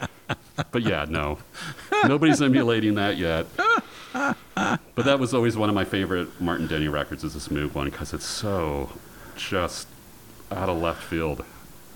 but 0.70 0.82
yeah, 0.82 1.04
no, 1.08 1.36
nobody's 2.06 2.40
emulating 2.48 2.94
that 2.94 3.18
yet. 3.18 3.46
But 4.12 5.04
that 5.04 5.18
was 5.18 5.34
always 5.34 5.56
one 5.56 5.68
of 5.68 5.74
my 5.74 5.84
favorite 5.84 6.40
Martin 6.40 6.66
Denny 6.66 6.88
records. 6.88 7.24
Is 7.24 7.34
this 7.34 7.48
Moog 7.48 7.74
one 7.74 7.88
because 7.90 8.12
it's 8.12 8.26
so 8.26 8.90
just 9.36 9.86
out 10.50 10.68
of 10.68 10.78
left 10.78 11.02
field. 11.02 11.44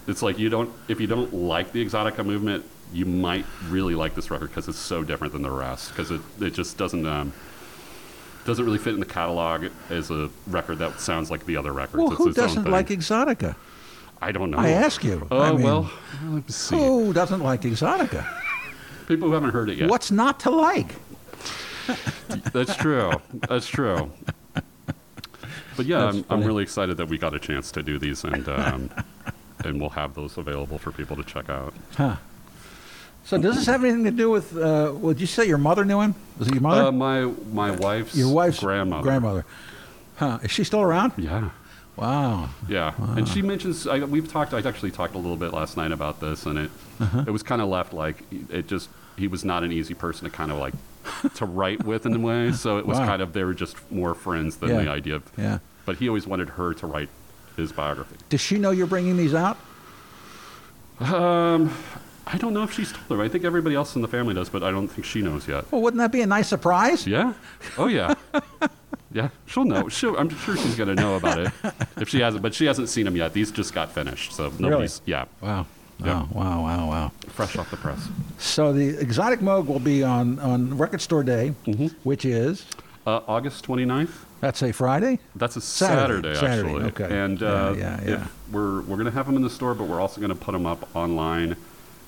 It's 0.07 0.23
like 0.23 0.39
you 0.39 0.49
don't 0.49 0.71
if 0.89 1.01
you 1.01 1.07
don't 1.07 1.33
like 1.33 1.73
the 1.73 1.85
Exotica 1.85 2.25
movement, 2.25 2.65
you 2.93 3.05
might 3.07 3.47
really 3.69 3.95
like 3.95 4.15
this 4.15 4.31
record 4.31 4.49
because 4.49 4.69
it's 4.69 4.79
so 4.79 5.03
different 5.03 5.33
than 5.33 5.43
the 5.43 5.51
rest. 5.51 5.91
Because 5.91 6.11
it 6.11 6.21
it 6.41 6.55
just 6.55 6.77
doesn't. 6.79 7.07
Um, 7.07 7.33
doesn't 8.45 8.65
really 8.65 8.79
fit 8.79 8.93
in 8.93 8.99
the 8.99 9.07
catalog 9.07 9.67
as 9.89 10.11
a 10.11 10.29
record 10.49 10.79
that 10.81 10.99
sounds 10.99 11.31
like 11.31 11.47
the 11.47 11.57
other 11.57 11.73
records. 11.73 12.03
Well, 12.03 12.11
It's 12.11 12.19
who 12.19 12.33
doesn't 12.33 12.69
like 12.69 12.89
Exotica? 12.89 13.55
I 14.21 14.33
don't 14.33 14.51
know. 14.51 14.59
I 14.59 14.71
ask 14.71 15.05
you. 15.05 15.27
Oh 15.31 15.41
I 15.41 15.53
mean, 15.53 15.63
well, 15.63 15.91
let 16.25 16.33
me 16.33 16.43
see. 16.49 16.77
Who 16.77 17.13
doesn't 17.13 17.41
like 17.41 17.63
Exotica? 17.63 18.27
People 19.07 19.29
who 19.29 19.35
haven't 19.35 19.51
heard 19.51 19.69
it 19.71 19.79
yet. 19.79 19.89
What's 19.89 20.11
not 20.11 20.41
to 20.41 20.51
like? 20.51 20.95
That's 22.53 22.77
true. 22.77 23.13
That's 23.49 23.67
true. 23.67 24.11
But 25.77 25.87
yeah, 25.87 26.01
That's 26.13 26.17
I'm, 26.19 26.25
I'm 26.29 26.45
really 26.45 26.63
excited 26.63 26.97
that 26.99 27.09
we 27.09 27.19
got 27.19 27.35
a 27.35 27.39
chance 27.39 27.73
to 27.73 27.83
do 27.83 27.99
these, 27.99 28.25
and 28.25 28.47
um, 28.49 28.91
and 29.65 29.81
we'll 29.81 29.91
have 29.91 30.15
those 30.15 30.37
available 30.37 30.79
for 30.79 30.93
people 30.93 31.17
to 31.17 31.25
check 31.25 31.49
out. 31.49 31.73
Huh. 31.97 32.17
So 33.25 33.39
does 33.39 33.55
this 33.57 33.67
have 33.67 33.83
anything 33.85 34.05
to 34.05 34.11
do 34.11 34.31
with? 34.31 34.57
Uh, 34.57 34.93
would 34.95 35.21
you 35.21 35.27
say 35.27 35.47
your 35.47 35.59
mother 35.59 35.85
knew 35.85 36.01
him? 36.01 36.15
Was 36.39 36.49
it 36.49 36.55
your 36.55 36.63
mother? 36.63 36.83
Uh, 36.89 36.93
my 36.93 37.25
my 37.53 37.71
wife's 37.71 38.15
your 38.17 38.33
wife's 38.33 38.61
grandmother. 38.61 39.03
Grandmother. 39.03 39.45
Huh? 40.17 40.39
Is 40.43 40.51
she 40.51 40.65
still 40.65 40.83
around? 40.83 41.13
Yeah, 41.17 41.51
Wow. 41.97 42.51
yeah. 42.69 42.93
And 43.17 43.27
she 43.27 43.41
mentions 43.43 43.87
I, 43.87 44.01
we've 44.01 44.31
talked. 44.31 44.53
I 44.53 44.59
actually 44.61 44.91
talked 44.91 45.15
a 45.15 45.19
little 45.19 45.37
bit 45.39 45.53
last 45.53 45.77
night 45.77 45.93
about 45.93 46.21
this, 46.21 46.45
and 46.47 46.59
it 46.59 46.71
Uh-huh. 47.01 47.25
it 47.27 47.31
was 47.31 47.43
kind 47.43 47.63
of 47.63 47.69
left 47.69 47.93
like 47.95 48.23
it 48.51 48.67
just 48.69 48.89
he 49.17 49.27
was 49.27 49.45
not 49.45 49.63
an 49.65 49.73
easy 49.73 49.95
person 49.95 50.25
to 50.25 50.31
kind 50.31 50.53
of 50.53 50.59
like 50.59 50.75
to 51.37 51.45
write 51.45 51.85
with 51.85 52.07
in 52.07 52.15
a 52.15 52.19
way. 52.19 52.53
So 52.53 52.79
it 52.79 52.87
was 52.87 52.99
Wow. 52.99 53.07
kind 53.07 53.23
of 53.23 53.33
they 53.33 53.45
were 53.45 53.55
just 53.55 53.77
more 53.91 54.15
friends 54.15 54.57
than 54.57 54.71
Yeah. 54.71 54.83
the 54.83 54.91
idea 54.91 55.17
of. 55.17 55.23
Yeah. 55.37 55.59
But 55.87 55.97
he 55.97 56.09
always 56.09 56.27
wanted 56.27 56.51
her 56.51 56.75
to 56.75 56.87
write 56.87 57.09
his 57.57 57.73
biography. 57.73 58.17
Does 58.29 58.41
she 58.41 58.59
know 58.59 58.71
you're 58.71 58.87
bringing 58.87 59.17
these 59.17 59.35
out? 59.35 59.59
Um, 61.01 61.73
I 62.27 62.37
don't 62.39 62.55
know 62.55 62.63
if 62.63 62.73
she's 62.73 62.93
told 62.93 63.19
her. 63.19 63.25
I 63.25 63.29
think 63.29 63.45
everybody 63.45 63.75
else 63.75 63.97
in 63.97 64.03
the 64.03 64.09
family 64.09 64.35
does, 64.35 64.49
but 64.49 64.63
I 64.63 64.71
don't 64.71 64.89
think 64.89 65.05
she 65.05 65.21
knows 65.23 65.49
yet. 65.49 65.71
Well, 65.73 65.83
wouldn't 65.83 65.99
that 65.99 66.13
be 66.13 66.21
a 66.23 66.27
nice 66.27 66.49
surprise? 66.49 67.07
Yeah. 67.07 67.35
Oh 67.77 67.89
yeah. 67.89 68.15
yeah. 69.13 69.29
She'll 69.47 69.65
know. 69.65 69.89
She'll, 69.89 70.17
I'm 70.17 70.29
sure 70.29 70.57
she's 70.57 70.77
gonna 70.77 70.95
know 70.95 71.17
about 71.17 71.39
it 71.39 71.53
if 71.97 72.09
she 72.09 72.21
hasn't. 72.21 72.43
But 72.43 72.55
she 72.55 72.67
hasn't 72.67 72.89
seen 72.89 73.05
them 73.07 73.17
yet. 73.17 73.33
These 73.33 73.51
just 73.51 73.75
got 73.75 73.91
finished, 73.91 74.33
so 74.33 74.53
nobody's. 74.59 75.01
Yeah. 75.05 75.25
Wow. 75.41 75.67
Yeah. 76.05 76.23
Wow. 76.23 76.29
Wow. 76.33 76.63
Wow. 76.63 76.89
Wow. 76.89 77.13
Fresh 77.29 77.57
off 77.57 77.71
the 77.71 77.77
press. 77.77 78.09
So 78.39 78.73
the 78.73 78.99
Exotic 79.01 79.41
Moog 79.41 79.67
will 79.67 79.79
be 79.81 80.03
on 80.03 80.39
on 80.41 80.77
Record 80.77 81.01
Store 81.01 81.23
Day, 81.25 81.55
Mm-hmm. 81.67 81.89
which 82.03 82.25
is 82.25 82.65
Uh, 83.07 83.21
August 83.27 83.67
29th. 83.67 84.11
that's 84.41 84.63
a 84.63 84.73
Friday. 84.73 85.19
That's 85.35 85.57
a 85.57 85.61
Saturday. 85.61 86.35
Saturday, 86.35 86.63
Saturday, 86.65 86.87
actually. 86.87 87.05
okay. 87.07 87.19
And 87.25 87.41
Yeah, 87.41 87.49
uh, 87.49 87.73
yeah, 87.73 88.01
if 88.01 88.09
yeah. 88.09 88.27
we're 88.53 88.81
we're 88.83 88.97
gonna 88.97 89.11
have 89.11 89.27
them 89.27 89.37
in 89.37 89.43
the 89.43 89.51
store, 89.51 89.75
but 89.75 89.85
we're 89.89 90.01
also 90.01 90.21
gonna 90.21 90.35
put 90.35 90.53
them 90.53 90.67
up 90.67 90.89
online 90.95 91.57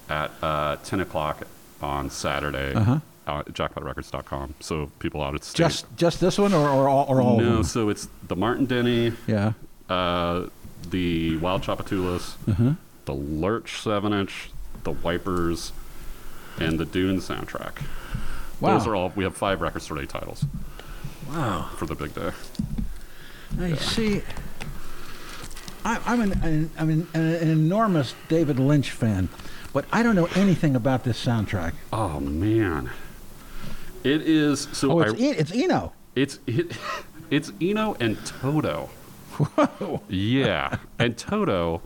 at 0.08 0.30
uh, 0.42 0.76
10 0.84 1.00
o'clock 1.00 1.46
on 1.82 2.10
Saturday. 2.10 2.74
Uh-huh. 2.74 3.00
Uh, 3.26 3.38
at 3.38 3.54
jackpotrecords.com. 3.54 4.52
So 4.60 4.90
people 4.98 5.22
out 5.22 5.34
at 5.34 5.44
state. 5.44 5.56
Just 5.64 5.86
just 5.96 6.20
this 6.20 6.36
one 6.38 6.52
or 6.52 6.68
or 6.68 6.88
all, 6.90 7.06
or 7.08 7.22
all 7.22 7.38
no, 7.40 7.46
of 7.46 7.52
them? 7.54 7.64
so 7.64 7.88
it's 7.88 8.06
the 8.28 8.36
Martin 8.36 8.66
Denny, 8.66 9.12
Yeah. 9.26 9.52
uh, 9.88 10.46
the 10.90 11.38
Wild 11.38 11.62
Tchoupitoulas, 11.62 12.34
Uh-huh. 12.50 12.72
The 13.04 13.14
Lurch 13.14 13.80
7 13.80 14.12
inch, 14.12 14.50
the 14.84 14.92
Wipers, 14.92 15.72
and 16.58 16.78
the 16.78 16.84
Dune 16.84 17.18
soundtrack. 17.18 17.82
Wow. 18.60 18.78
Those 18.78 18.86
are 18.86 18.94
all, 18.96 19.12
we 19.14 19.24
have 19.24 19.36
five 19.36 19.60
record 19.60 19.82
store 19.82 19.98
day 19.98 20.06
titles 20.06 20.44
Wow. 21.28 21.68
for 21.76 21.86
the 21.86 21.94
big 21.94 22.14
day. 22.14 22.30
I 23.60 23.74
see. 23.74 24.22
I, 25.84 26.00
I'm 26.06 26.20
an, 26.20 26.32
an 26.42 26.70
I'm 26.78 26.90
an, 26.90 27.08
an 27.14 27.48
enormous 27.50 28.14
David 28.28 28.58
Lynch 28.58 28.90
fan, 28.90 29.28
but 29.72 29.84
I 29.92 30.02
don't 30.02 30.14
know 30.16 30.28
anything 30.34 30.74
about 30.76 31.04
this 31.04 31.22
soundtrack. 31.22 31.74
Oh, 31.92 32.20
man. 32.20 32.90
It 34.02 34.22
is, 34.22 34.68
so 34.72 34.92
Oh, 34.92 35.00
it's 35.00 35.20
E- 35.20 35.28
it's 35.30 35.52
Eno. 35.52 35.92
it's, 36.14 36.38
it, 36.46 36.72
it's 37.30 37.52
Eno 37.60 37.96
and 38.00 38.16
Toto. 38.24 38.88
Whoa. 39.36 40.00
Yeah, 40.08 40.76
and 40.98 41.16
Toto 41.18 41.82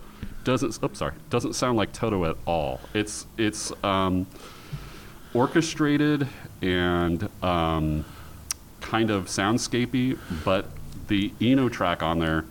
doesn't. 0.49 0.83
Oops, 0.83 0.99
sorry, 0.99 1.12
doesn't 1.28 1.52
sound 1.52 1.76
like 1.76 1.93
Toto 1.93 2.25
at 2.25 2.37
all. 2.47 2.81
It's 2.95 3.26
it's 3.37 3.71
um, 3.85 4.26
orchestrated 5.35 6.26
and 6.62 7.28
um, 7.43 8.05
kind 8.81 9.11
of 9.11 9.26
soundscapey, 9.26 10.19
but 10.45 10.67
the 11.09 11.33
Eno 11.40 11.69
track 11.69 12.02
on 12.02 12.19
there 12.19 12.45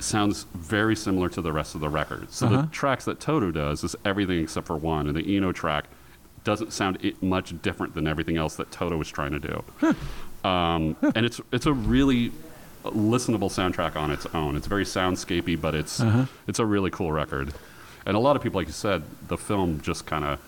sounds 0.00 0.46
very 0.54 0.96
similar 0.96 1.28
to 1.28 1.40
the 1.40 1.52
rest 1.52 1.74
of 1.76 1.80
the 1.80 1.88
record. 1.88 2.30
So 2.32 2.46
Uh-huh. 2.46 2.62
the 2.62 2.66
tracks 2.68 3.04
that 3.04 3.20
Toto 3.20 3.50
does 3.52 3.84
is 3.84 3.94
everything 4.04 4.40
except 4.42 4.66
for 4.66 4.76
one, 4.76 5.06
and 5.06 5.16
the 5.16 5.36
Eno 5.36 5.52
track 5.52 5.84
doesn't 6.42 6.72
sound 6.72 6.98
much 7.20 7.60
different 7.62 7.94
than 7.94 8.08
everything 8.08 8.36
else 8.38 8.56
that 8.56 8.70
Toto 8.72 8.96
was 8.96 9.08
trying 9.08 9.32
to 9.32 9.38
do. 9.38 9.62
Um, 10.48 10.96
and 11.14 11.24
it's 11.26 11.40
it's 11.52 11.66
a 11.66 11.72
really 11.72 12.32
listenable 12.84 13.50
soundtrack 13.50 13.96
on 13.96 14.10
its 14.10 14.26
own. 14.34 14.56
It's 14.56 14.66
very 14.66 14.84
soundscapey, 14.84 15.60
but 15.60 15.74
it's 15.74 16.00
Uh-huh. 16.00 16.26
it's 16.46 16.58
a 16.58 16.66
really 16.66 16.90
cool 16.90 17.12
record. 17.12 17.52
And 18.06 18.16
a 18.16 18.20
lot 18.20 18.36
of 18.36 18.42
people, 18.42 18.58
like 18.60 18.66
you 18.66 18.72
said, 18.72 19.02
the 19.28 19.36
film 19.36 19.80
just 19.82 20.06
kind 20.06 20.24
of 20.24 20.38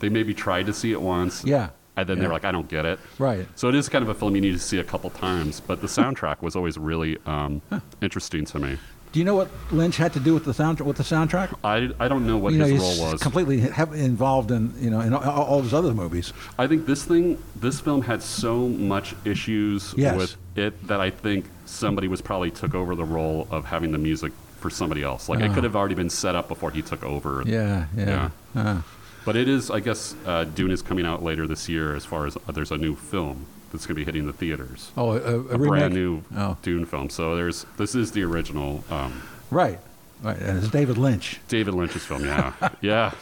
they 0.00 0.08
maybe 0.08 0.34
tried 0.34 0.66
to 0.66 0.72
see 0.72 0.90
it 0.92 1.00
once, 1.00 1.44
Yeah. 1.44 1.68
and 1.96 2.08
then 2.08 2.16
Yeah. 2.16 2.22
they're 2.22 2.32
like, 2.32 2.44
I 2.44 2.50
don't 2.52 2.68
get 2.68 2.84
it. 2.84 2.98
Right. 3.18 3.46
So 3.54 3.68
it 3.68 3.74
is 3.76 3.88
kind 3.88 4.02
of 4.02 4.08
a 4.08 4.14
film 4.14 4.34
you 4.34 4.40
need 4.40 4.52
to 4.52 4.58
see 4.58 4.78
a 4.78 4.84
couple 4.84 5.10
times. 5.10 5.60
But 5.64 5.80
the 5.80 5.86
soundtrack 5.86 6.42
was 6.42 6.56
always 6.56 6.76
really 6.76 7.18
um, 7.26 7.62
interesting 8.00 8.44
to 8.46 8.58
me. 8.58 8.78
Do 9.12 9.18
you 9.18 9.24
know 9.26 9.34
what 9.34 9.48
Lynch 9.70 9.98
had 9.98 10.12
to 10.14 10.20
do 10.20 10.32
with 10.32 10.44
the 10.46 10.52
soundtrack? 10.52 10.86
With 10.86 10.96
the 10.96 11.02
soundtrack? 11.02 11.54
I, 11.62 11.90
I 12.00 12.08
don't 12.08 12.26
know 12.26 12.38
what 12.38 12.54
you 12.54 12.58
know, 12.60 12.64
his 12.64 12.80
he's 12.82 12.98
role 12.98 13.12
was. 13.12 13.22
completely 13.22 13.60
involved 13.94 14.50
in 14.50 14.72
you 14.80 14.88
know 14.90 15.00
in 15.00 15.12
all, 15.12 15.22
all 15.44 15.60
his 15.62 15.74
other 15.74 15.92
movies. 15.92 16.32
I 16.58 16.66
think 16.66 16.86
this 16.86 17.04
thing, 17.04 17.36
this 17.54 17.78
film 17.78 18.02
had 18.02 18.22
so 18.22 18.68
much 18.68 19.14
issues 19.26 19.94
Yes. 19.96 20.16
with 20.16 20.36
it 20.56 20.86
that 20.88 21.00
I 21.00 21.10
think 21.10 21.44
somebody 21.72 22.08
was 22.08 22.20
probably 22.20 22.50
took 22.50 22.74
over 22.74 22.94
the 22.94 23.04
role 23.04 23.46
of 23.50 23.64
having 23.64 23.92
the 23.92 23.98
music 23.98 24.32
for 24.60 24.70
somebody 24.70 25.02
else. 25.02 25.28
Like 25.28 25.40
it 25.40 25.50
Ah. 25.50 25.54
could 25.54 25.64
have 25.64 25.74
already 25.74 25.94
been 25.96 26.10
set 26.10 26.34
up 26.36 26.46
before 26.48 26.70
he 26.70 26.82
took 26.82 27.02
over. 27.02 27.42
Yeah. 27.46 27.86
Yeah. 27.96 28.30
Uh, 28.54 28.82
But 29.24 29.36
it 29.36 29.48
is, 29.48 29.70
I 29.70 29.80
guess, 29.80 30.14
uh, 30.26 30.44
Dune 30.44 30.70
is 30.72 30.82
coming 30.82 31.06
out 31.06 31.22
later 31.22 31.46
this 31.46 31.68
year. 31.68 31.94
As 31.94 32.04
far 32.04 32.26
as 32.26 32.36
uh, 32.36 32.52
there's 32.52 32.72
a 32.72 32.76
new 32.76 32.94
film 32.96 33.46
that's 33.70 33.86
going 33.86 33.94
to 33.94 34.00
be 34.00 34.04
hitting 34.04 34.26
the 34.26 34.32
theaters. 34.32 34.90
oh, 34.96 35.12
a, 35.12 35.16
a, 35.16 35.38
a 35.54 35.58
brand 35.58 35.94
new 35.94 36.22
Oh, 36.36 36.56
Dune 36.62 36.84
film. 36.86 37.08
So 37.10 37.34
there's 37.36 37.64
this 37.76 37.94
is 37.94 38.12
the 38.12 38.22
original 38.24 38.84
um, 38.90 39.22
right. 39.50 39.78
Right. 40.22 40.38
And 40.38 40.58
it's 40.58 40.68
David 40.68 40.98
Lynch. 40.98 41.40
David 41.48 41.74
Lynch's 41.74 42.04
film. 42.04 42.24
Yeah, 42.24 42.52
yeah. 42.80 43.12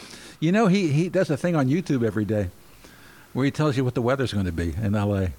You 0.41 0.53
know, 0.53 0.67
he, 0.69 0.89
he 0.89 1.09
does 1.09 1.31
a 1.31 1.37
thing 1.37 1.55
on 1.57 1.69
YouTube 1.69 2.03
every 2.05 2.25
day 2.27 2.49
where 3.33 3.45
he 3.45 3.51
tells 3.51 3.77
you 3.77 3.85
what 3.85 3.95
the 3.95 4.03
weather's 4.03 4.33
going 4.35 4.47
to 4.47 4.53
be 4.53 4.75
in 4.83 4.95
L.A. 4.95 5.33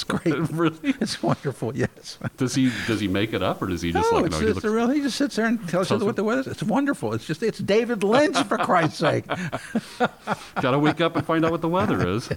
It's 0.00 0.04
great. 0.04 0.34
really? 0.50 0.94
It's 1.00 1.22
wonderful. 1.22 1.76
Yes. 1.76 2.18
Does 2.36 2.54
he 2.54 2.70
does 2.86 3.00
he 3.00 3.08
make 3.08 3.32
it 3.32 3.42
up 3.42 3.60
or 3.60 3.66
does 3.66 3.82
he 3.82 3.92
just 3.92 4.10
no, 4.10 4.18
like 4.18 4.26
it's, 4.26 4.36
no? 4.36 4.40
He 4.40 4.46
it's 4.52 4.64
looks, 4.64 4.74
real. 4.74 4.88
He 4.88 5.00
just 5.00 5.16
sits 5.16 5.36
there 5.36 5.46
and 5.46 5.58
tells 5.68 5.90
you 5.90 5.98
Tells 5.98 6.04
what 6.04 6.16
the 6.16 6.24
weather 6.24 6.40
is. 6.40 6.46
It's 6.46 6.62
wonderful. 6.62 7.12
It's 7.12 7.26
just 7.26 7.42
it's 7.42 7.58
David 7.58 8.02
Lynch 8.02 8.36
for 8.44 8.56
Christ's 8.58 8.98
sake. 8.98 9.26
Gotta 10.60 10.78
wake 10.78 11.00
up 11.00 11.16
and 11.16 11.26
find 11.26 11.44
out 11.44 11.50
what 11.50 11.60
the 11.60 11.68
weather 11.68 12.08
is. 12.08 12.28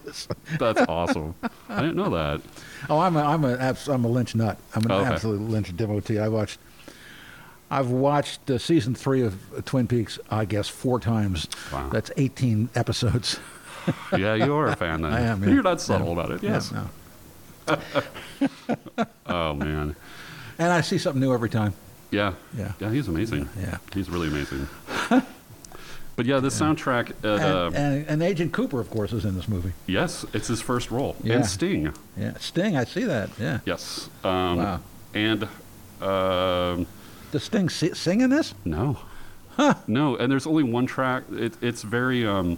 That's 0.60 0.82
awesome. 0.82 1.36
I 1.70 1.82
didn't 1.82 1.96
know 1.96 2.10
that. 2.10 2.42
Oh, 2.90 3.00
I'm 3.00 3.16
a 3.16 3.22
I'm 3.24 3.46
a 3.46 3.76
I'm 3.88 4.06
a 4.06 4.10
Lynch 4.10 4.36
nut. 4.36 4.58
I'm 4.76 4.84
an 4.86 4.92
Okay. 4.92 5.10
absolute 5.10 5.42
Lynch 5.42 5.76
devotee. 5.76 6.20
I 6.20 6.28
watched. 6.28 6.60
I've 7.72 7.90
watched 7.90 8.52
uh, 8.52 8.60
season 8.60 8.94
three 8.94 9.24
of 9.24 9.36
Twin 9.66 9.88
Peaks. 9.88 10.20
I 10.30 10.46
guess 10.46 10.68
four 10.68 11.00
times. 11.00 11.48
Wow. 11.72 11.90
That's 11.90 12.12
18 12.18 12.70
episodes. 12.76 13.40
Yeah, 14.12 14.36
you 14.36 14.54
are 14.54 14.68
a 14.68 14.76
fan 14.76 15.02
then. 15.02 15.12
I 15.12 15.22
am, 15.22 15.44
yeah. 15.44 15.50
You're 15.50 15.64
not 15.64 15.82
subtle 15.82 16.14
about 16.14 16.32
it. 16.32 16.44
Yes. 16.44 16.72
No. 16.72 16.88
Oh 19.26 19.54
man. 19.54 19.96
And 20.60 20.72
I 20.72 20.82
see 20.82 20.98
something 20.98 21.20
new 21.22 21.34
every 21.34 21.50
time. 21.50 21.74
Yeah. 22.12 22.34
Yeah. 22.58 22.74
Yeah, 22.80 22.92
he's 22.92 23.08
amazing. 23.08 23.50
Yeah. 23.60 23.78
He's 23.94 24.10
really 24.10 24.28
amazing. 24.28 24.68
but 26.16 26.26
yeah, 26.26 26.40
the 26.40 26.50
soundtrack. 26.50 27.10
At, 27.10 27.26
And, 27.26 27.42
uh, 27.44 27.72
and, 27.74 28.08
and 28.08 28.24
Agent 28.24 28.52
Cooper, 28.54 28.80
of 28.80 28.90
course, 28.92 29.14
is 29.14 29.26
in 29.26 29.34
this 29.36 29.48
movie. 29.48 29.74
yes, 29.88 30.26
it's 30.34 30.48
his 30.48 30.62
first 30.62 30.92
role. 30.92 31.16
Yeah. 31.24 31.36
And 31.36 31.46
Sting. 31.46 31.94
Yeah, 32.18 32.38
Sting. 32.38 32.78
I 32.78 32.84
see 32.84 33.06
that. 33.06 33.30
Yeah. 33.40 33.60
Yes. 33.66 34.10
Um, 34.24 34.58
Wow. 34.58 34.80
And 35.16 35.44
um, 36.02 36.86
Does 37.32 37.44
Sting 37.44 37.70
si- 37.70 37.94
sing 37.96 38.22
in 38.22 38.30
this? 38.30 38.54
no. 38.66 38.98
No, 39.88 40.16
and 40.16 40.32
there's 40.32 40.48
only 40.48 40.64
one 40.64 40.88
track. 40.88 41.24
It, 41.32 41.54
it's 41.62 41.84
very. 41.84 42.26
Um, 42.26 42.58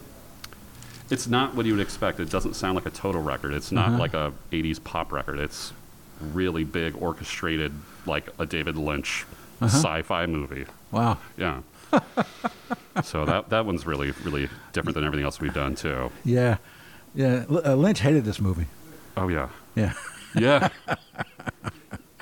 it's 1.10 1.28
not 1.28 1.56
what 1.56 1.66
you 1.66 1.74
would 1.74 1.82
expect. 1.82 2.20
It 2.20 2.30
doesn't 2.30 2.56
sound 2.56 2.76
like 2.76 2.86
a 2.86 2.90
Toto 2.90 3.20
record. 3.20 3.54
It's 3.54 3.72
not 3.72 3.90
Uh-huh. 3.90 3.98
like 4.00 4.14
a 4.14 4.34
80s 4.52 4.84
pop 4.84 5.12
record. 5.12 5.40
It's 5.40 5.72
really 6.20 6.64
big, 6.64 6.96
orchestrated, 7.02 7.74
like 8.06 8.30
a 8.40 8.46
David 8.46 8.78
Lynch 8.78 9.26
Uh-huh. 9.62 9.68
sci-fi 9.68 10.26
movie. 10.26 10.66
Wow. 10.92 11.18
Yeah. 11.38 11.62
so 13.04 13.26
that 13.26 13.50
that 13.50 13.66
one's 13.66 13.86
really 13.86 14.12
really 14.24 14.50
different 14.74 14.96
than 14.96 15.04
everything 15.06 15.24
else 15.26 15.40
we've 15.40 15.54
done 15.54 15.76
too. 15.76 16.12
Yeah, 16.26 16.58
yeah. 17.14 17.46
L- 17.50 17.62
uh, 17.66 17.76
Lynch 17.76 18.00
hated 18.00 18.26
this 18.26 18.40
movie. 18.42 18.66
Oh 19.16 19.28
yeah, 19.30 19.50
Yeah. 19.76 19.94
yeah. 20.36 20.70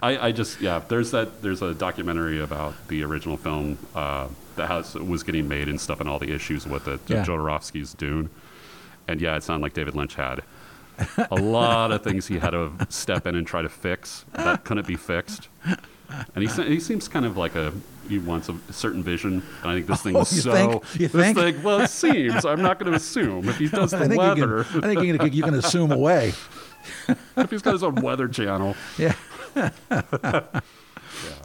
I, 0.02 0.28
I 0.28 0.32
just 0.34 0.60
yeah. 0.60 0.82
There's 0.88 1.12
that. 1.12 1.42
There's 1.42 1.62
a 1.62 1.74
documentary 1.74 2.42
about 2.42 2.74
the 2.90 3.04
original 3.04 3.38
film 3.38 3.78
uh, 3.96 4.28
that 4.58 4.68
has, 4.68 4.96
was 4.96 5.24
getting 5.24 5.48
made 5.48 5.70
and 5.70 5.80
stuff, 5.80 6.02
and 6.02 6.10
all 6.10 6.20
the 6.20 6.32
issues 6.34 6.68
with 6.68 6.88
it. 6.90 7.00
Yeah. 7.08 7.24
Jodorowsky's 7.24 7.94
Dune, 7.94 8.30
and 9.08 9.22
yeah, 9.22 9.36
it 9.36 9.44
sounded 9.44 9.64
like 9.64 9.74
David 9.74 9.96
Lynch 9.96 10.16
had 10.16 10.42
a 11.32 11.36
lot 11.36 11.92
of 11.92 12.04
things 12.04 12.28
he 12.28 12.38
had 12.40 12.52
to 12.52 12.72
step 12.90 13.26
in 13.26 13.36
and 13.36 13.46
try 13.48 13.62
to 13.62 13.70
fix 13.70 14.26
that 14.34 14.64
couldn't 14.64 14.86
be 14.88 14.96
fixed. 14.96 15.50
And 16.36 16.48
he 16.48 16.64
he 16.66 16.80
seems 16.80 17.08
kind 17.08 17.26
of 17.26 17.38
like 17.38 17.56
a 17.56 17.74
he 18.08 18.20
wants 18.20 18.50
a 18.50 18.56
certain 18.74 19.02
vision, 19.02 19.42
and 19.62 19.72
I 19.72 19.74
think 19.76 19.88
this 19.88 20.02
thing 20.04 20.16
Oh, 20.16 20.20
was 20.20 20.36
you 20.36 20.42
so. 20.42 20.52
think? 20.54 21.00
You 21.00 21.08
this 21.08 21.12
think? 21.34 21.38
thing, 21.38 21.64
well, 21.64 21.80
it 21.82 21.90
seems. 21.90 22.46
I'm 22.46 22.62
not 22.62 22.78
going 22.78 22.92
to 22.92 22.98
assume 22.98 23.48
if 23.50 23.58
he 23.58 23.68
does 23.70 23.92
the 23.92 24.00
think 24.08 24.16
weather. 24.18 24.58
you 24.60 24.64
can. 24.66 24.84
I 24.84 24.88
think 24.88 25.04
you 25.04 25.18
can, 25.18 25.34
you 25.34 25.44
can 25.44 25.54
assume 25.56 25.92
away. 26.00 26.34
if 27.38 27.50
he's 27.50 27.62
got 27.62 27.72
his 27.74 27.82
own 27.84 27.96
weather 27.96 28.28
channel. 28.28 28.76
Yeah. 28.98 29.16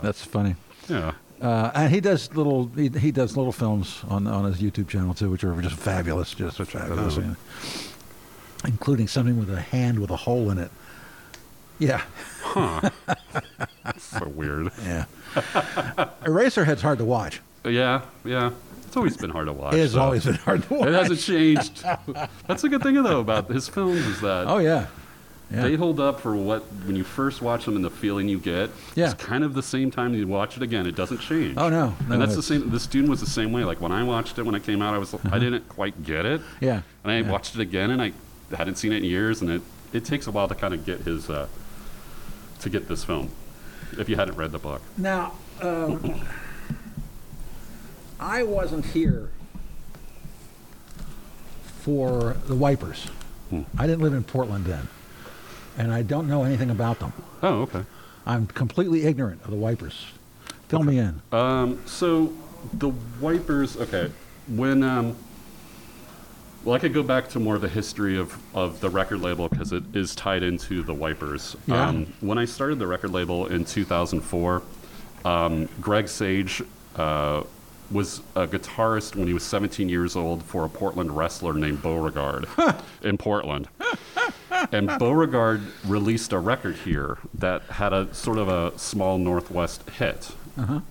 That's 0.02 0.24
funny. 0.24 0.56
Yeah. 0.88 1.12
Uh, 1.40 1.70
and 1.74 1.92
he 1.92 2.00
does 2.00 2.34
little 2.34 2.66
he, 2.74 2.88
he 2.88 3.12
does 3.12 3.36
little 3.36 3.52
films 3.52 4.00
on 4.08 4.26
on 4.26 4.44
his 4.44 4.60
YouTube 4.60 4.88
channel 4.88 5.14
too, 5.14 5.30
which 5.30 5.44
are 5.44 5.54
just 5.62 5.76
fabulous, 5.76 6.34
just 6.34 6.56
fabulous, 6.58 7.18
including 8.64 9.06
something 9.06 9.38
with 9.38 9.50
a 9.50 9.60
hand 9.60 9.98
with 10.00 10.10
a 10.10 10.16
hole 10.16 10.50
in 10.50 10.58
it. 10.58 10.70
Yeah, 11.78 12.02
Huh. 12.42 12.90
So 13.98 14.26
weird. 14.28 14.70
yeah. 14.82 15.04
Eraserhead's 16.24 16.82
hard 16.82 16.98
to 16.98 17.04
watch. 17.04 17.40
Yeah, 17.64 18.02
yeah. 18.24 18.50
It's 18.86 18.96
always 18.96 19.16
been 19.16 19.30
hard 19.30 19.46
to 19.46 19.52
watch. 19.52 19.74
It 19.74 19.78
has 19.80 19.92
so. 19.92 20.00
always 20.00 20.24
been 20.24 20.34
hard 20.34 20.62
to 20.64 20.74
watch. 20.74 20.88
It 20.88 20.94
hasn't 20.94 21.20
changed. 21.20 21.84
That's 22.46 22.64
a 22.64 22.68
good 22.68 22.82
thing 22.82 22.94
though 23.02 23.20
about 23.20 23.48
his 23.50 23.68
films 23.68 23.98
is 24.06 24.20
that 24.22 24.46
Oh 24.48 24.58
yeah, 24.58 24.86
yeah. 25.50 25.62
they 25.62 25.74
hold 25.76 25.98
up 26.00 26.20
for 26.20 26.34
what 26.36 26.62
when 26.84 26.96
you 26.96 27.04
first 27.04 27.40
watch 27.40 27.64
them 27.64 27.76
and 27.76 27.84
the 27.84 27.90
feeling 27.90 28.28
you 28.28 28.38
get. 28.38 28.70
Yeah. 28.94 29.10
It's 29.10 29.14
kind 29.22 29.44
of 29.44 29.54
the 29.54 29.62
same 29.62 29.90
time 29.90 30.14
you 30.14 30.26
watch 30.26 30.56
it 30.56 30.62
again. 30.62 30.86
It 30.86 30.94
doesn't 30.96 31.18
change. 31.18 31.56
Oh, 31.56 31.68
no. 31.68 31.94
No, 32.06 32.12
and 32.12 32.22
that's 32.22 32.36
the 32.36 32.42
same. 32.42 32.68
the 32.70 32.80
student 32.80 33.10
was 33.10 33.20
the 33.20 33.26
same 33.26 33.52
way. 33.52 33.64
Like 33.64 33.80
when 33.80 33.92
I 33.92 34.02
watched 34.02 34.38
it 34.38 34.42
when 34.44 34.54
it 34.54 34.64
came 34.64 34.82
out, 34.82 34.94
I 34.94 34.98
was 34.98 35.14
I 35.30 35.38
didn't 35.38 35.68
quite 35.68 36.02
get 36.04 36.26
it. 36.26 36.40
yeah. 36.60 36.82
And 37.04 37.12
I 37.12 37.20
yeah. 37.20 37.30
watched 37.30 37.54
it 37.54 37.60
again, 37.60 37.90
and 37.90 38.02
I 38.02 38.12
hadn't 38.54 38.76
seen 38.76 38.92
it 38.92 38.98
in 38.98 39.04
years, 39.04 39.40
and 39.40 39.50
it, 39.50 39.62
it 39.92 40.04
takes 40.04 40.26
a 40.26 40.30
while 40.30 40.48
to 40.48 40.54
kind 40.54 40.74
of 40.74 40.84
get 40.84 41.00
his 41.00 41.30
uh, 41.30 41.48
to 42.60 42.70
get 42.70 42.88
this 42.88 43.04
film. 43.04 43.30
If 43.96 44.08
you 44.08 44.16
hadn't 44.16 44.36
read 44.36 44.52
the 44.52 44.58
book, 44.58 44.82
Now, 44.98 45.32
um, 45.62 46.20
I 48.20 48.42
wasn't 48.42 48.84
here 48.86 49.30
for 51.80 52.36
the 52.46 52.54
Wipers. 52.54 53.04
Hmm. 53.50 53.62
I 53.78 53.86
didn't 53.86 54.02
live 54.02 54.12
in 54.12 54.24
Portland 54.24 54.66
then, 54.66 54.88
and 55.78 55.92
I 55.92 56.02
don't 56.02 56.28
know 56.28 56.44
anything 56.44 56.70
about 56.70 56.98
them. 56.98 57.12
oh 57.42 57.62
okay. 57.62 57.84
I'm 58.26 58.46
completely 58.46 59.04
ignorant 59.04 59.42
of 59.44 59.50
the 59.50 59.56
Wipers. 59.56 60.06
Fill 60.68 60.82
me 60.82 60.98
in. 60.98 61.22
Um, 61.32 61.80
so 61.86 62.30
the 62.74 62.90
wipers. 63.20 63.78
Okay, 63.78 64.10
when 64.48 64.82
um, 64.82 65.16
well, 66.64 66.74
I 66.74 66.78
could 66.78 66.92
go 66.92 67.02
back 67.02 67.28
to 67.30 67.40
more 67.40 67.54
of 67.54 67.62
the 67.62 67.68
history 67.68 68.18
of, 68.18 68.36
of 68.54 68.80
the 68.80 68.90
record 68.90 69.20
label 69.20 69.48
because 69.48 69.72
it 69.72 69.84
is 69.94 70.14
tied 70.14 70.42
into 70.42 70.82
the 70.82 70.92
wipers. 70.92 71.56
Yeah. 71.66 71.88
Um, 71.88 72.12
when 72.20 72.36
I 72.36 72.44
started 72.44 72.78
the 72.78 72.86
record 72.86 73.12
label 73.12 73.46
in 73.46 73.64
2004, 73.64 74.62
um, 75.24 75.68
Greg 75.80 76.08
Sage 76.08 76.62
uh, 76.96 77.44
was 77.90 78.20
a 78.34 78.46
guitarist 78.46 79.16
when 79.16 79.26
he 79.26 79.32
was 79.32 79.44
17 79.44 79.88
years 79.88 80.16
old 80.16 80.42
for 80.42 80.64
a 80.64 80.68
Portland 80.68 81.16
wrestler 81.16 81.54
named 81.54 81.80
Beauregard 81.80 82.46
in 83.02 83.16
Portland. 83.16 83.68
And 84.72 84.88
Beauregard 84.98 85.62
released 85.84 86.32
a 86.32 86.38
record 86.38 86.76
here 86.76 87.18
that 87.34 87.62
had 87.62 87.92
a 87.92 88.12
sort 88.14 88.38
of 88.38 88.48
a 88.48 88.78
small 88.78 89.18
Northwest 89.18 89.88
hit. 89.90 90.32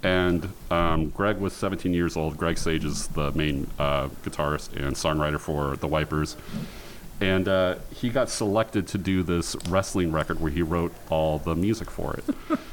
And 0.02 0.50
um, 0.72 1.10
Greg 1.10 1.38
was 1.38 1.54
17 1.54 1.94
years 1.94 2.16
old. 2.16 2.38
Greg 2.38 2.58
Sage 2.58 2.86
is 2.86 3.08
the 3.08 3.32
main 3.34 3.68
uh, 3.78 4.08
guitarist 4.24 4.74
and 4.76 4.96
songwriter 4.96 5.40
for 5.40 5.76
the 5.76 5.88
Wipers. 5.88 6.38
And 7.20 7.48
uh, 7.48 7.76
he 7.94 8.10
got 8.10 8.30
selected 8.30 8.88
to 8.90 8.98
do 8.98 9.24
this 9.24 9.56
wrestling 9.70 10.12
record 10.12 10.40
where 10.40 10.52
he 10.52 10.62
wrote 10.62 10.94
all 11.10 11.40
the 11.40 11.56
music 11.56 11.90
for 11.90 12.14
it, 12.14 12.24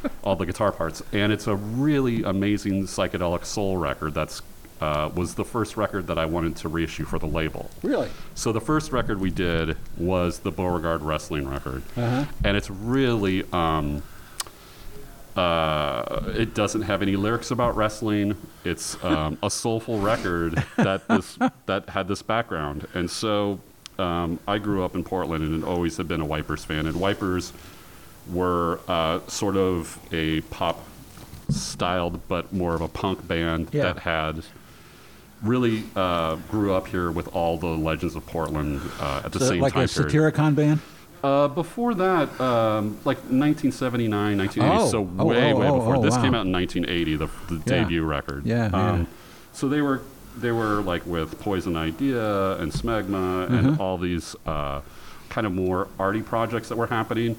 all 0.22 0.36
the 0.36 0.46
guitar 0.46 0.70
parts. 0.70 1.02
And 1.12 1.32
it's 1.32 1.46
a 1.46 1.56
really 1.56 2.22
amazing 2.22 2.84
psychedelic 2.84 3.44
soul 3.44 3.78
record 3.78 4.14
that's 4.14 4.42
uh, 4.84 5.08
was 5.14 5.34
the 5.34 5.44
first 5.44 5.76
record 5.76 6.06
that 6.08 6.18
I 6.18 6.26
wanted 6.26 6.56
to 6.56 6.68
reissue 6.68 7.04
for 7.04 7.18
the 7.18 7.26
label. 7.26 7.70
Really? 7.82 8.08
So 8.34 8.52
the 8.52 8.60
first 8.60 8.92
record 8.92 9.18
we 9.20 9.30
did 9.30 9.76
was 9.96 10.40
the 10.40 10.50
Beauregard 10.50 11.02
wrestling 11.02 11.48
record, 11.48 11.82
Uh-huh. 11.96 12.24
and 12.44 12.56
it's 12.56 12.70
really 12.70 13.44
um, 13.52 14.02
uh, 15.36 16.32
it 16.36 16.54
doesn't 16.54 16.82
have 16.82 17.02
any 17.02 17.16
lyrics 17.16 17.50
about 17.50 17.76
wrestling. 17.76 18.36
It's 18.64 19.02
um, 19.02 19.36
a 19.42 19.50
soulful 19.50 19.98
record 19.98 20.62
that 20.76 21.08
this 21.08 21.38
that 21.66 21.88
had 21.88 22.06
this 22.08 22.22
background, 22.22 22.86
and 22.94 23.10
so 23.10 23.58
um, 23.98 24.38
I 24.46 24.58
grew 24.58 24.84
up 24.84 24.94
in 24.94 25.02
Portland 25.02 25.42
and 25.44 25.64
always 25.64 25.96
have 25.96 26.06
been 26.08 26.20
a 26.20 26.24
Wipers 26.26 26.64
fan, 26.64 26.86
and 26.86 27.00
Wipers 27.00 27.52
were 28.32 28.78
uh, 28.88 29.20
sort 29.28 29.56
of 29.56 29.98
a 30.12 30.40
pop 30.42 30.84
styled 31.50 32.26
but 32.26 32.52
more 32.54 32.74
of 32.74 32.80
a 32.80 32.88
punk 32.88 33.26
band 33.28 33.68
Yeah. 33.72 33.82
that 33.92 33.98
had 33.98 34.42
really 35.42 35.84
uh, 35.96 36.36
grew 36.50 36.72
up 36.72 36.86
here 36.88 37.10
with 37.10 37.28
all 37.34 37.56
the 37.58 37.66
legends 37.66 38.14
of 38.16 38.24
Portland 38.26 38.80
uh, 39.00 39.22
at 39.24 39.32
the 39.32 39.38
So, 39.40 39.46
same 39.50 39.60
like 39.60 39.74
time 39.74 39.84
a 39.84 39.88
period. 39.88 40.10
Satyricon 40.34 40.54
band? 40.54 40.80
Uh, 41.22 41.48
before 41.48 41.94
that, 41.94 42.28
um, 42.40 42.98
like 43.04 43.16
1979, 43.30 44.36
1980, 44.38 44.84
Oh. 44.84 44.88
so 44.90 45.08
Oh, 45.18 45.24
way, 45.26 45.52
oh, 45.52 45.56
way 45.58 45.68
oh, 45.68 45.78
before. 45.78 45.96
oh, 45.96 46.02
this 46.02 46.14
wow. 46.16 46.22
came 46.22 46.34
out 46.34 46.44
in 46.46 46.52
1980, 46.52 47.16
the, 47.16 47.26
the 47.48 47.54
Yeah. 47.54 47.82
debut 47.82 48.04
record. 48.04 48.44
Yeah, 48.44 48.68
yeah. 48.72 48.90
Um, 48.90 49.06
so 49.52 49.68
they 49.68 49.80
were 49.80 50.02
they 50.36 50.50
were 50.50 50.82
like 50.82 51.06
with 51.06 51.38
Poison 51.40 51.76
Idea 51.76 52.56
and 52.56 52.72
Smegma 52.72 53.46
Mm-hmm. 53.46 53.54
and 53.54 53.80
all 53.80 53.96
these 53.98 54.34
uh, 54.46 54.80
kind 55.28 55.46
of 55.46 55.52
more 55.54 55.86
arty 55.98 56.22
projects 56.22 56.68
that 56.70 56.76
were 56.76 56.88
happening, 56.88 57.36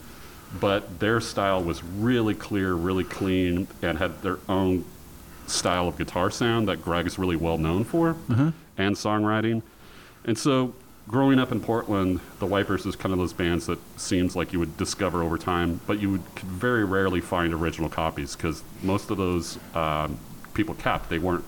but 0.61 0.99
their 0.99 1.19
style 1.19 1.61
was 1.61 1.83
really 1.83 2.33
clear, 2.33 2.73
really 2.73 3.03
clean, 3.03 3.67
and 3.81 3.97
had 3.97 4.21
their 4.21 4.37
own 4.47 4.85
style 5.47 5.87
of 5.87 5.97
guitar 5.97 6.29
sound 6.31 6.67
that 6.67 6.81
Greg's 6.83 7.17
really 7.19 7.35
well 7.35 7.57
known 7.57 7.83
for, 7.83 8.13
Mm-hmm. 8.29 8.49
and 8.77 8.95
songwriting. 8.95 9.61
And 10.25 10.37
so, 10.37 10.73
growing 11.07 11.37
up 11.39 11.51
in 11.51 11.59
Portland, 11.59 12.19
the 12.39 12.45
Wipers 12.45 12.85
is 12.85 12.95
kind 12.95 13.13
of 13.13 13.19
those 13.19 13.33
bands 13.33 13.67
that 13.67 13.77
seems 13.99 14.35
like 14.35 14.51
you 14.53 14.59
would 14.59 14.75
discover 14.77 15.21
over 15.21 15.37
time, 15.37 15.79
but 15.87 15.99
you 16.01 16.11
would 16.11 16.23
could 16.35 16.49
very 16.49 16.83
rarely 16.83 17.21
find 17.21 17.53
original 17.53 17.89
copies 17.89 18.35
because 18.35 18.63
most 18.81 19.11
of 19.11 19.17
those 19.17 19.59
um, 19.75 20.17
people 20.53 20.73
kept. 20.75 21.09
They 21.09 21.19
weren't 21.19 21.43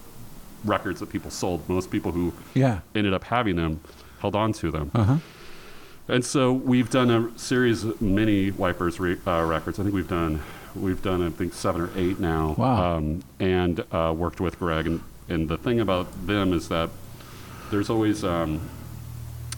records 0.63 0.99
that 0.99 1.09
people 1.09 1.31
sold. 1.31 1.67
Most 1.69 1.89
people 1.91 2.11
who 2.11 2.33
Yeah. 2.53 2.79
ended 2.95 3.13
up 3.13 3.23
having 3.23 3.55
them 3.55 3.79
held 4.19 4.35
on 4.35 4.53
to 4.53 4.69
them. 4.71 4.91
Uh 4.93 5.03
huh. 5.03 5.17
And 6.09 6.23
so 6.23 6.53
we've 6.53 6.89
done 6.89 7.09
a 7.09 7.37
series 7.37 7.83
of 7.83 8.01
mini 8.01 8.51
Wipers 8.51 8.99
re- 8.99 9.17
uh, 9.27 9.43
records. 9.43 9.77
I 9.79 9.83
think 9.83 9.93
we've 9.93 10.07
done 10.07 10.41
we've 10.79 11.01
done 11.01 11.21
I 11.25 11.29
think 11.29 11.53
seven 11.53 11.81
or 11.81 11.89
eight 11.95 12.19
now. 12.19 12.55
Wow. 12.57 12.97
Um, 12.97 13.23
and 13.39 13.83
uh, 13.91 14.13
worked 14.15 14.39
with 14.39 14.59
Greg. 14.59 14.87
And, 14.87 15.01
and 15.29 15.49
the 15.49 15.57
thing 15.57 15.79
about 15.79 16.07
them 16.27 16.53
is 16.53 16.69
that 16.69 16.89
there's 17.71 17.89
always 17.89 18.23
um, 18.23 18.61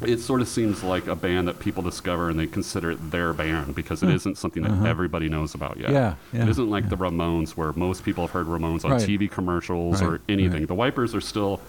it 0.01 0.19
sort 0.19 0.41
of 0.41 0.47
seems 0.47 0.83
like 0.83 1.07
a 1.07 1.15
band 1.15 1.47
that 1.49 1.59
people 1.59 1.83
discover 1.83 2.29
and 2.29 2.39
they 2.39 2.47
consider 2.47 2.91
it 2.91 3.11
their 3.11 3.33
band 3.33 3.75
because 3.75 4.01
it 4.01 4.09
isn't 4.09 4.37
something 4.37 4.63
that 4.63 4.87
everybody 4.87 5.27
knows 5.29 5.53
about 5.55 5.77
yet. 5.77 5.89
Hmm. 5.89 5.95
Uh-huh. 5.95 6.15
Yeah, 6.31 6.39
yeah, 6.39 6.43
it 6.45 6.49
isn't 6.49 6.69
like 6.69 6.89
the 6.89 6.95
Ramones 6.97 7.51
where 7.51 7.73
most 7.73 8.03
people 8.05 8.23
have 8.25 8.31
heard 8.31 8.47
Ramones 8.47 8.85
on 8.85 8.91
Right. 8.91 9.01
TV 9.01 9.29
commercials 9.29 10.01
Right, 10.01 10.09
or 10.09 10.21
anything. 10.29 10.59
right. 10.59 10.67
The 10.67 10.75
Wipers 10.75 11.13
are 11.13 11.21
still 11.21 11.59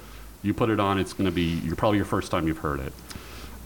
you 0.43 0.55
put 0.55 0.71
it 0.71 0.81
on, 0.81 0.99
it's 0.99 1.13
going 1.13 1.27
to 1.27 1.31
be 1.35 1.43
you're 1.65 1.77
probably 1.77 1.99
your 1.99 2.07
first 2.07 2.31
time 2.31 2.47
you've 2.47 2.59
heard 2.59 2.81
it 2.81 2.93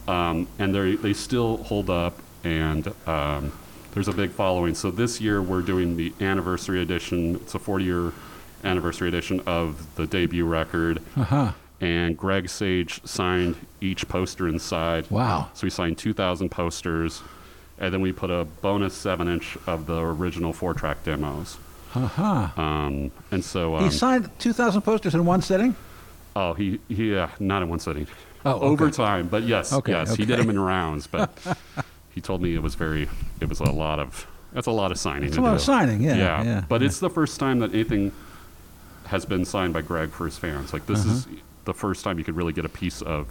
um, 0.08 0.48
and 0.58 0.74
they 0.74 0.96
they 0.96 1.12
still 1.12 1.58
hold 1.58 1.88
up, 1.90 2.18
and 2.42 2.88
um, 3.06 3.52
there's 3.94 4.08
a 4.08 4.12
big 4.12 4.30
following. 4.30 4.74
So 4.74 4.90
this 4.90 5.20
year 5.20 5.40
we're 5.40 5.62
doing 5.62 5.96
the 5.96 6.12
anniversary 6.20 6.82
edition. 6.82 7.36
It's 7.36 7.54
a 7.54 7.58
40 7.58 7.84
year 7.84 8.12
anniversary 8.64 9.08
edition 9.08 9.40
of 9.46 9.94
the 9.96 10.06
debut 10.06 10.44
record, 10.46 11.00
Uh 11.16 11.22
huh. 11.24 11.52
and 11.80 12.16
Greg 12.16 12.48
Sage 12.48 13.00
signed 13.04 13.56
each 13.80 14.08
poster 14.08 14.48
inside. 14.48 15.10
Wow. 15.10 15.50
So 15.54 15.66
we 15.66 15.70
signed 15.70 15.98
2,000 15.98 16.48
posters, 16.50 17.22
and 17.78 17.92
then 17.92 18.00
we 18.00 18.12
put 18.12 18.30
a 18.30 18.44
bonus 18.62 18.94
seven 18.94 19.28
inch 19.28 19.56
of 19.66 19.86
the 19.86 19.98
original 20.00 20.52
four 20.52 20.74
track 20.74 21.04
demos. 21.04 21.58
Uh 21.94 22.06
huh. 22.06 22.48
Um, 22.62 23.10
and 23.30 23.44
so 23.44 23.76
um, 23.76 23.84
He 23.84 23.90
signed 23.90 24.28
2,000 24.40 24.80
posters 24.82 25.14
in 25.14 25.24
one 25.24 25.42
sitting? 25.42 25.76
Oh, 26.34 26.52
he, 26.54 26.80
he 26.88 27.12
yeah, 27.12 27.30
not 27.38 27.62
in 27.62 27.68
one 27.68 27.78
sitting. 27.78 28.06
Oh, 28.46 28.54
okay. 28.54 28.66
over 28.66 28.90
time, 28.90 29.28
but 29.28 29.44
yes, 29.44 29.72
Okay, 29.72 29.92
yes, 29.92 30.16
he 30.16 30.24
did 30.24 30.38
them 30.38 30.50
in 30.50 30.58
rounds. 30.58 31.06
But 31.06 31.30
he 32.14 32.20
told 32.20 32.40
me 32.42 32.54
it 32.54 32.62
was 32.62 32.74
very, 32.74 33.08
it 33.40 33.48
was 33.48 33.60
a 33.60 33.70
lot 33.70 33.98
of, 33.98 34.26
that's 34.52 34.66
a 34.66 34.70
lot 34.72 34.90
of 34.92 34.98
signing. 34.98 35.28
It's 35.28 35.36
a 35.36 35.40
lot 35.40 35.50
do. 35.50 35.56
of 35.56 35.60
signing, 35.62 36.00
yeah, 36.02 36.16
yeah. 36.16 36.42
yeah, 36.44 36.64
but 36.68 36.80
yeah. 36.80 36.86
it's 36.86 37.00
the 37.00 37.10
first 37.10 37.40
time 37.40 37.58
that 37.58 37.74
anything 37.74 38.12
has 39.06 39.24
been 39.26 39.44
signed 39.44 39.72
by 39.74 39.82
Greg 39.82 40.10
for 40.10 40.24
his 40.24 40.38
fans. 40.38 40.72
Like 40.72 40.86
this 40.86 41.04
is, 41.04 41.26
the 41.64 41.74
first 41.74 42.04
time 42.04 42.18
you 42.18 42.24
could 42.24 42.36
really 42.36 42.52
get 42.52 42.64
a 42.64 42.68
piece 42.68 43.00
of 43.02 43.26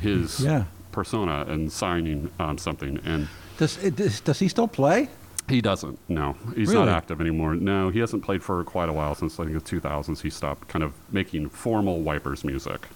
his 0.00 0.40
Yeah. 0.40 0.64
persona 0.92 1.44
and 1.48 1.70
signing 1.70 2.30
um, 2.38 2.56
something. 2.58 2.98
And 3.04 3.28
Does, 3.58 3.76
it, 3.84 3.96
does 3.96 4.20
does 4.20 4.38
he 4.38 4.48
still 4.48 4.68
play? 4.68 5.08
he 5.48 5.60
doesn't. 5.60 5.98
No, 6.08 6.36
he's 6.54 6.68
Really? 6.68 6.86
not 6.86 6.88
active 6.88 7.20
anymore. 7.20 7.54
No, 7.56 7.90
he 7.90 7.98
hasn't 7.98 8.22
played 8.22 8.42
for 8.42 8.62
quite 8.64 8.88
a 8.88 8.92
while 8.92 9.14
since 9.14 9.38
I 9.40 9.44
think 9.44 9.62
the 9.64 9.80
2000s. 9.80 10.20
He 10.22 10.30
stopped 10.30 10.68
kind 10.68 10.82
of 10.84 10.92
making 11.10 11.48
formal 11.50 12.00
Wipers 12.00 12.44
music. 12.44 12.86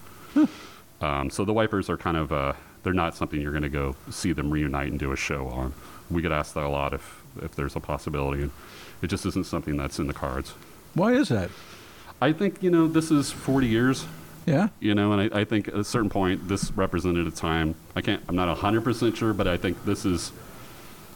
um, 1.01 1.31
so 1.31 1.45
the 1.45 1.53
Wipers 1.53 1.91
are 1.91 1.97
kind 1.97 2.17
of 2.17 2.33
uh, 2.33 2.53
they're 2.85 2.93
not 2.93 3.17
something 3.17 3.41
you're 3.41 3.51
going 3.51 3.65
to 3.65 3.69
go 3.69 3.97
see 4.11 4.33
them 4.33 4.51
reunite 4.51 4.91
and 4.91 5.01
do 5.01 5.11
a 5.11 5.17
show 5.17 5.49
on. 5.49 5.73
We 6.11 6.23
get 6.23 6.31
asked 6.31 6.55
that 6.55 6.65
a 6.65 6.69
lot 6.69 6.93
if 6.93 7.23
if 7.43 7.57
there's 7.57 7.75
a 7.75 7.81
possibility, 7.81 8.43
and 8.43 8.53
it 9.03 9.09
just 9.09 9.27
isn't 9.27 9.47
something 9.47 9.77
that's 9.77 9.99
in 9.99 10.07
the 10.07 10.15
cards. 10.15 10.55
Why 10.95 11.15
is 11.15 11.29
that? 11.31 11.51
I 12.23 12.33
think 12.33 12.63
you 12.63 12.71
know 12.71 12.87
this 12.87 13.11
is 13.11 13.33
40 13.33 13.67
years. 13.67 14.07
Yeah. 14.47 14.69
You 14.79 14.95
know, 14.95 15.13
and 15.13 15.35
I, 15.35 15.41
I 15.41 15.45
think 15.45 15.69
at 15.69 15.75
a 15.75 15.85
certain 15.85 16.11
point, 16.11 16.49
this 16.49 16.71
represented 16.73 17.27
a 17.27 17.31
time. 17.31 17.75
I 17.97 18.03
can't. 18.03 18.23
I'm 18.29 18.37
not 18.37 18.49
100 18.49 18.85
percent 18.85 19.17
sure, 19.17 19.33
but 19.33 19.49
I 19.49 19.57
think 19.57 19.85
this 19.85 20.05
is 20.05 20.33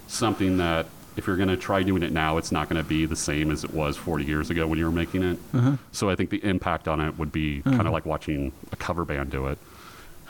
something 0.09 0.57
that 0.57 0.87
if 1.19 1.27
you're 1.27 1.37
going 1.37 1.49
to 1.49 1.57
try 1.57 1.83
doing 1.83 2.03
it 2.03 2.13
now, 2.13 2.39
it's 2.39 2.53
not 2.53 2.69
going 2.69 2.83
to 2.83 2.89
be 2.89 3.05
the 3.05 3.17
same 3.17 3.51
as 3.51 3.65
it 3.65 3.75
was 3.75 3.97
40 3.97 4.25
years 4.25 4.51
ago 4.51 4.67
when 4.67 4.79
you 4.79 4.85
were 4.85 4.93
making 4.93 5.25
it. 5.25 5.39
Uh-huh. 5.53 5.77
So 5.91 6.09
I 6.09 6.15
think 6.15 6.31
the 6.31 6.43
impact 6.45 6.87
on 6.87 7.01
it 7.01 7.19
would 7.19 7.33
be 7.33 7.61
uh-huh. 7.61 7.77
kind 7.77 7.89
of 7.89 7.93
like 7.93 8.07
watching 8.07 8.53
a 8.71 8.77
cover 8.77 9.05
band 9.05 9.31
do 9.31 9.49
it. 9.49 9.59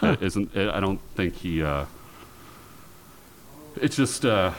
It 0.03 0.23
isn't 0.23 0.55
it, 0.55 0.69
I 0.71 0.81
don't 0.81 1.01
think 1.15 1.35
he. 1.35 1.63
Uh, 1.63 1.87
it's 3.81 3.97
just. 3.97 4.25
Uh, 4.25 4.53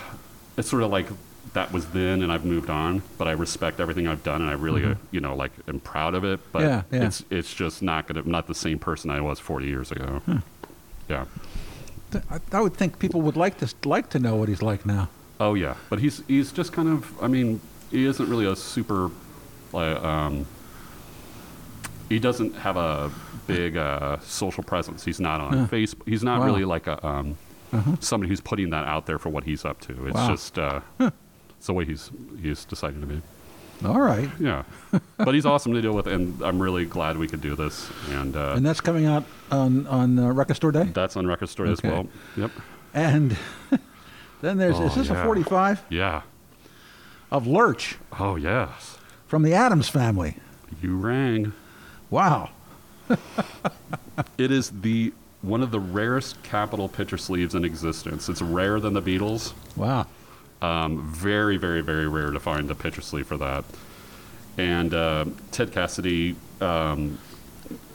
it's 0.57 0.69
sort 0.69 0.83
of 0.83 0.91
like 0.91 1.07
that 1.53 1.71
was 1.71 1.87
then, 1.87 2.21
and 2.21 2.31
I've 2.31 2.45
moved 2.45 2.69
on. 2.69 3.01
But 3.17 3.27
I 3.27 3.31
respect 3.31 3.79
everything 3.79 4.07
I've 4.07 4.23
done, 4.23 4.41
and 4.41 4.49
I 4.49 4.53
really, 4.53 4.83
uh, 4.83 4.95
you 5.11 5.19
know, 5.21 5.35
like 5.35 5.51
am 5.67 5.79
proud 5.79 6.13
of 6.15 6.23
it. 6.23 6.39
But 6.51 6.61
Yeah, 6.63 6.81
yeah. 6.91 7.05
it's 7.07 7.23
it's 7.29 7.53
just 7.53 7.81
not 7.81 8.07
gonna 8.07 8.23
not 8.27 8.47
the 8.47 8.55
same 8.55 8.79
person 8.79 9.09
I 9.11 9.21
was 9.21 9.39
40 9.39 9.65
years 9.67 9.91
ago. 9.91 10.21
Yeah. 11.07 11.25
I, 12.29 12.39
I 12.51 12.61
would 12.61 12.73
think 12.73 12.99
people 12.99 13.21
would 13.21 13.37
like 13.37 13.57
to 13.59 13.73
like 13.87 14.09
to 14.11 14.19
know 14.19 14.35
what 14.35 14.49
he's 14.49 14.61
like 14.61 14.85
now. 14.85 15.09
Oh 15.39 15.53
yeah, 15.53 15.75
but 15.89 15.99
he's 15.99 16.21
he's 16.27 16.51
just 16.51 16.73
kind 16.73 16.89
of. 16.89 17.23
I 17.23 17.27
mean, 17.27 17.61
he 17.91 18.05
isn't 18.05 18.29
really 18.29 18.45
a 18.45 18.55
super. 18.55 19.09
Um, 19.73 20.45
he 22.09 22.19
doesn't 22.19 22.55
have 22.55 22.75
a 22.77 23.11
big 23.47 23.77
uh, 23.77 24.17
social 24.19 24.63
presence. 24.63 25.05
He's 25.05 25.19
not 25.19 25.39
on 25.41 25.67
Facebook. 25.69 26.07
He's 26.07 26.23
not 26.23 26.39
Wow. 26.39 26.45
really 26.47 26.65
like 26.65 26.87
a 26.87 27.05
um, 27.05 27.37
somebody 27.99 28.29
who's 28.29 28.41
putting 28.41 28.71
that 28.71 28.85
out 28.85 29.05
there 29.05 29.19
for 29.19 29.29
what 29.29 29.43
he's 29.43 29.63
up 29.65 29.79
to. 29.81 30.07
It's 30.07 30.15
Wow. 30.15 30.29
just 30.29 30.57
uh, 30.59 30.81
it's 30.99 31.67
the 31.67 31.73
way 31.73 31.85
he's 31.85 32.09
he's 32.41 32.65
decided 32.65 32.99
to 33.01 33.07
be. 33.07 33.21
All 33.85 34.01
right. 34.01 34.29
Yeah, 34.39 34.63
but 35.17 35.33
he's 35.33 35.45
awesome 35.45 35.73
to 35.73 35.81
deal 35.81 35.93
with, 35.93 36.05
and 36.07 36.41
I'm 36.41 36.61
really 36.61 36.85
glad 36.85 37.17
we 37.17 37.27
could 37.27 37.41
do 37.41 37.55
this. 37.55 37.89
And, 38.09 38.35
uh, 38.35 38.53
And 38.57 38.65
that's 38.65 38.81
coming 38.81 39.05
out 39.05 39.23
on 39.51 39.87
on 39.87 40.19
uh, 40.19 40.31
Record 40.33 40.55
Store 40.57 40.71
Day. 40.73 40.85
that's 40.93 41.15
on 41.15 41.25
Record 41.27 41.47
Store 41.49 41.65
as 41.67 41.81
well. 41.81 42.07
Yep. 42.35 42.51
And 42.93 43.37
then 44.41 44.57
there's 44.57 44.75
Oh, 44.79 44.85
is 44.87 44.95
this 44.95 45.07
yeah. 45.07 45.21
a 45.21 45.25
45 45.25 45.83
Yeah. 45.89 46.23
of 47.31 47.45
Lurch 47.47 47.97
Oh 48.19 48.35
yes. 48.35 48.97
from 49.27 49.43
the 49.43 49.53
Addams 49.53 49.87
family? 49.89 50.37
You 50.81 50.97
rang. 50.97 51.53
Wow. 52.09 52.49
It 54.37 54.51
is 54.51 54.69
the 54.69 55.13
one 55.41 55.61
of 55.61 55.71
the 55.71 55.79
rarest 55.79 56.41
Capitol 56.43 56.89
picture 56.89 57.17
sleeves 57.17 57.55
in 57.55 57.63
existence. 57.63 58.27
It's 58.27 58.41
rarer 58.41 58.79
than 58.79 58.93
the 58.93 59.01
Beatles. 59.01 59.53
Wow. 59.75 60.07
Um, 60.61 61.09
very, 61.11 61.57
very, 61.57 61.81
very 61.81 62.07
rare 62.07 62.31
to 62.31 62.39
find 62.39 62.69
a 62.69 62.75
picture 62.75 63.01
sleeve 63.01 63.27
for 63.27 63.37
that. 63.37 63.63
And 64.57 64.93
uh, 64.93 65.25
Ted 65.51 65.71
Cassidy 65.71 66.35
um, 66.59 67.17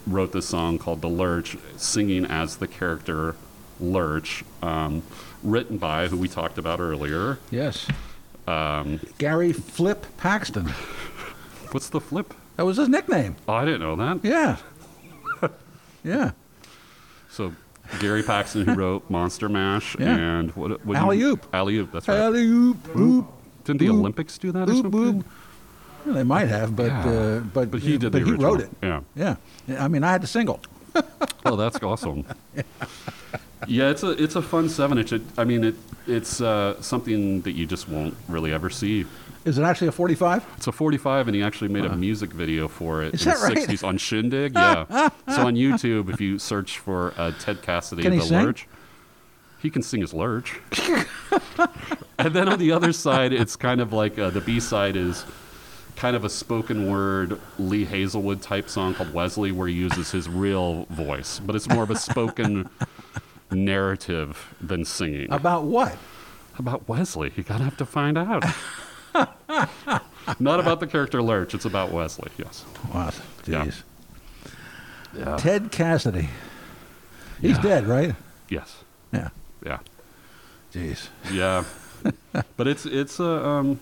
wrote 0.07 0.33
this 0.33 0.47
song 0.49 0.79
called 0.79 1.03
"The 1.03 1.09
Lurch," 1.09 1.59
singing 1.77 2.25
as 2.25 2.57
the 2.57 2.67
character 2.67 3.37
Lurch, 3.79 4.45
um, 4.63 5.03
written 5.43 5.77
by 5.77 6.09
who 6.09 6.17
we 6.17 6.29
talked 6.29 6.57
about 6.57 6.81
earlier. 6.81 7.39
Yes. 7.51 7.87
Um, 8.47 9.01
Gary 9.19 9.53
Flip 9.53 10.07
Paxton. 10.17 10.69
what's 11.71 11.91
the 11.91 12.01
flip? 12.01 12.33
That 12.57 12.65
was 12.65 12.77
his 12.77 12.89
nickname. 12.89 13.37
Oh, 13.49 13.55
I 13.55 13.65
didn't 13.65 13.81
know 13.81 13.97
that. 13.97 14.21
Yeah. 14.25 14.57
yeah. 16.05 16.31
So 17.31 17.53
Gary 18.01 18.23
Paxton, 18.23 18.65
who 18.67 18.75
wrote 18.77 19.09
Monster 19.11 19.49
Mash 19.49 19.97
Yeah. 19.99 20.17
and 20.17 20.51
what? 20.53 20.85
what 20.87 20.97
Alley 20.97 21.21
Oop. 21.23 21.47
Alley 21.53 21.77
Oop. 21.79 21.93
That's 21.93 22.07
right. 22.09 22.19
Alley 22.19 22.45
oop 22.47 22.97
oop. 22.97 23.27
Didn't 23.65 23.81
the 23.81 23.89
oop, 23.89 23.95
Olympics 23.95 24.39
do 24.39 24.53
that 24.53 24.69
or 24.69 24.73
Oop 24.73 24.83
something? 24.83 25.19
oop. 25.21 25.27
Well, 26.07 26.15
they 26.15 26.23
might 26.23 26.49
have, 26.49 26.77
but 26.77 26.87
Yeah. 26.87 27.09
uh, 27.09 27.41
but 27.41 27.71
But 27.71 27.81
he 27.81 27.93
did 27.99 28.13
But 28.13 28.19
the 28.19 28.19
he 28.25 28.31
original. 28.33 28.53
wrote 28.53 28.61
it. 28.61 28.71
Yeah. 28.83 29.01
Yeah. 29.17 29.37
I 29.85 29.89
mean, 29.89 30.05
I 30.05 30.13
had 30.13 30.23
the 30.23 30.27
single. 30.27 30.61
Oh, 31.47 31.57
that's 31.57 31.83
awesome. 31.83 32.25
yeah, 33.67 33.91
it's 33.91 34.03
a 34.03 34.11
it's 34.13 34.35
a 34.35 34.41
fun 34.41 34.69
seven 34.71 34.97
inch. 34.97 35.13
I 35.37 35.45
mean, 35.45 35.63
it 35.65 35.75
it's 36.07 36.41
uh, 36.41 36.81
something 36.81 37.43
that 37.43 37.53
you 37.53 37.67
just 37.67 37.87
won't 37.87 38.17
really 38.29 38.51
ever 38.51 38.71
see. 38.71 39.05
Is 39.45 39.59
it 39.59 39.63
actually 39.63 39.89
a 39.89 39.93
45? 39.93 40.45
It's 40.57 40.67
a 40.67 40.73
45, 40.73 41.29
and 41.29 41.35
he 41.35 41.43
actually 41.43 41.69
made 41.69 41.85
a 41.85 41.95
music 41.95 42.31
video 42.33 42.67
for 42.67 43.03
it. 43.03 43.15
Is 43.15 43.27
in 43.27 43.33
that 43.33 43.41
the 43.41 43.55
right? 43.55 43.69
60s 43.69 43.87
on 43.87 43.99
Shindig. 43.99 44.55
Yeah. 44.55 45.11
so 45.29 45.47
on 45.47 45.55
YouTube, 45.57 46.13
if 46.13 46.21
you 46.21 46.39
search 46.39 46.79
for 46.79 47.13
uh, 47.19 47.33
Ted 47.39 47.61
Cassidy, 47.63 48.03
Can 48.03 48.13
he 48.13 48.19
the 48.21 48.25
sing? 48.25 48.43
Lurch, 48.45 48.67
he 49.61 49.69
can 49.71 49.83
sing 49.83 50.01
his 50.01 50.15
Lurch. 50.15 50.61
and 52.19 52.35
then 52.35 52.49
on 52.49 52.59
the 52.59 52.73
other 52.73 52.93
side, 52.93 53.33
it's 53.33 53.55
kind 53.57 53.81
of 53.81 53.93
like 53.93 54.19
uh, 54.19 54.31
the 54.31 54.41
B 54.41 54.61
side 54.61 54.97
is 54.97 55.25
kind 55.97 56.17
of 56.17 56.25
a 56.25 56.31
spoken 56.31 56.91
word 56.91 57.39
Lee 57.59 57.85
Hazlewood 57.85 58.41
type 58.43 58.69
song 58.71 58.95
called 58.95 59.13
Wesley, 59.13 59.53
where 59.53 59.69
he 59.69 59.75
uses 59.75 60.11
his 60.11 60.29
real 60.29 60.85
voice, 60.87 61.39
but 61.39 61.55
it's 61.55 61.69
more 61.69 61.83
of 61.85 61.91
a 61.91 61.97
spoken 61.97 62.69
narrative 63.51 64.55
than 64.61 64.85
singing. 64.85 65.31
About 65.31 65.65
what? 65.65 65.97
About 66.59 66.89
Wesley, 66.89 67.33
you're 67.37 67.45
gonna 67.45 67.65
have 67.65 67.77
to 67.77 67.87
find 67.87 68.17
out. 68.19 68.45
Not 70.41 70.61
about 70.61 70.81
the 70.81 70.87
character 70.87 71.23
Lurch. 71.23 71.55
It's 71.55 71.65
about 71.65 71.93
Wesley. 71.93 72.31
Yes. 72.39 72.65
Wow. 72.93 73.11
Jeez. 73.45 73.83
Yeah. 75.17 75.37
Ted 75.37 75.71
Cassidy. 75.71 76.29
He's 77.41 77.57
Yeah. 77.57 77.63
dead, 77.63 77.87
right? 77.87 78.15
Yes. 78.49 78.77
Yeah. 79.13 79.29
Yeah. 79.65 79.79
Jeez. 80.73 81.09
Yeah. 81.31 81.65
but 82.57 82.67
it's 82.67 82.85
it's 82.87 83.21
uh, 83.21 83.47
um, 83.47 83.79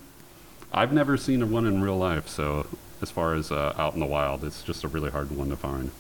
I've 0.72 0.92
never 0.92 1.16
seen 1.16 1.42
a 1.42 1.46
one 1.46 1.66
in 1.66 1.80
real 1.80 1.96
life. 1.98 2.28
So 2.28 2.66
as 3.00 3.10
far 3.10 3.34
as 3.34 3.50
uh, 3.50 3.74
out 3.78 3.94
in 3.94 4.00
the 4.00 4.06
wild, 4.06 4.44
it's 4.44 4.62
just 4.62 4.84
a 4.84 4.88
really 4.88 5.10
hard 5.10 5.30
one 5.30 5.48
to 5.48 5.56
find. 5.56 5.90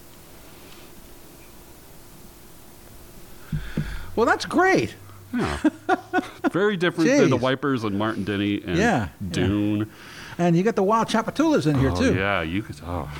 Well, 4.14 4.26
that's 4.26 4.44
great. 4.44 4.94
Yeah. 5.34 5.58
Very 6.52 6.76
different 6.76 7.08
than 7.10 7.30
the 7.30 7.36
Wipers 7.36 7.84
and 7.84 7.98
Martin 7.98 8.24
Denny 8.24 8.62
and 8.62 8.76
Yeah, 8.76 9.08
yeah. 9.20 9.30
Dune. 9.30 9.90
And 10.38 10.56
you 10.56 10.62
got 10.62 10.76
the 10.76 10.82
Wild 10.82 11.08
Tchoupitoulas 11.08 11.66
in 11.66 11.78
here, 11.78 11.90
oh, 11.90 11.96
too. 11.96 12.14
Yeah, 12.14 12.42
you 12.42 12.62
could. 12.62 12.76
Oh, 12.84 13.10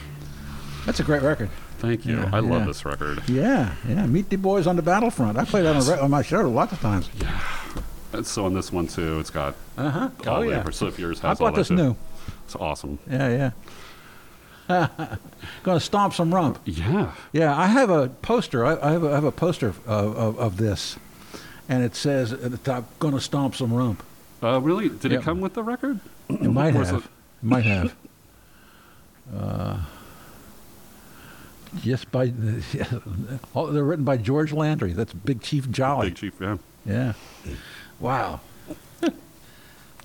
That's 0.86 1.00
a 1.00 1.04
great 1.04 1.22
record. 1.22 1.48
thank 1.78 2.04
you. 2.06 2.16
Yeah, 2.16 2.30
I 2.32 2.40
love 2.40 2.66
this 2.66 2.84
record. 2.84 3.22
Yeah, 3.28 3.74
yeah. 3.88 4.06
Meet 4.06 4.28
the 4.30 4.36
Boys 4.36 4.66
on 4.66 4.76
the 4.76 4.82
Battlefront. 4.82 5.38
I 5.38 5.44
played 5.44 5.64
that 5.64 5.76
on, 5.76 5.86
re- 5.86 5.98
on 6.00 6.10
my 6.10 6.22
show 6.22 6.48
lots 6.50 6.72
of 6.72 6.80
times. 6.80 7.08
Yeah. 7.20 7.40
And 8.12 8.26
so 8.26 8.44
on 8.44 8.52
this 8.54 8.70
one 8.72 8.86
too, 8.86 9.18
it's 9.20 9.30
got 9.30 9.54
Uh 9.78 9.88
huh. 9.90 10.10
all 10.26 10.36
Oh, 10.38 10.44
the 10.44 10.50
yeah. 10.50 10.70
so 10.70 10.86
if 10.86 10.98
yours 10.98 11.22
I 11.24 11.32
bought 11.34 11.54
this 11.54 11.68
too. 11.68 11.76
new. 11.76 11.96
It's 12.44 12.54
awesome. 12.56 12.98
Yeah, 13.10 13.50
yeah. 14.68 14.88
Gonna 15.62 15.80
stomp 15.80 16.14
some 16.14 16.34
rump. 16.34 16.58
Yeah. 16.64 17.12
Yeah, 17.32 17.56
I 17.58 17.66
have 17.66 17.90
a 17.90 18.08
poster. 18.08 18.64
I, 18.64 18.76
I, 18.80 18.92
have, 18.92 19.04
a, 19.04 19.08
I 19.10 19.14
have 19.14 19.24
a 19.24 19.32
poster 19.32 19.68
of, 19.68 19.86
of, 19.86 20.38
of 20.38 20.56
this, 20.56 20.96
and 21.68 21.82
it 21.82 21.94
says 21.94 22.32
at 22.32 22.50
the 22.50 22.58
top, 22.58 22.84
"Gonna 22.98 23.20
stomp 23.20 23.54
some 23.54 23.72
rump." 23.72 24.02
Uh, 24.42 24.60
really? 24.60 24.88
Did 24.88 25.12
Yep. 25.12 25.20
it 25.20 25.24
come 25.24 25.40
with 25.40 25.54
the 25.54 25.62
record? 25.62 26.00
It 26.28 26.42
might 26.52 26.74
have. 26.74 27.04
it- 27.04 27.10
might 27.44 27.64
have. 27.64 27.94
Uh, 29.36 29.78
yes, 31.82 32.04
by 32.04 32.32
oh, 33.54 33.70
they're 33.72 33.84
written 33.84 34.04
by 34.04 34.16
George 34.16 34.52
Landry. 34.52 34.92
That's 34.92 35.12
Big 35.12 35.42
Chief 35.42 35.70
Jolly. 35.70 36.08
Big 36.08 36.16
Chief, 36.16 36.34
yeah. 36.40 36.56
Yeah. 36.84 37.12
Wow. 38.00 38.40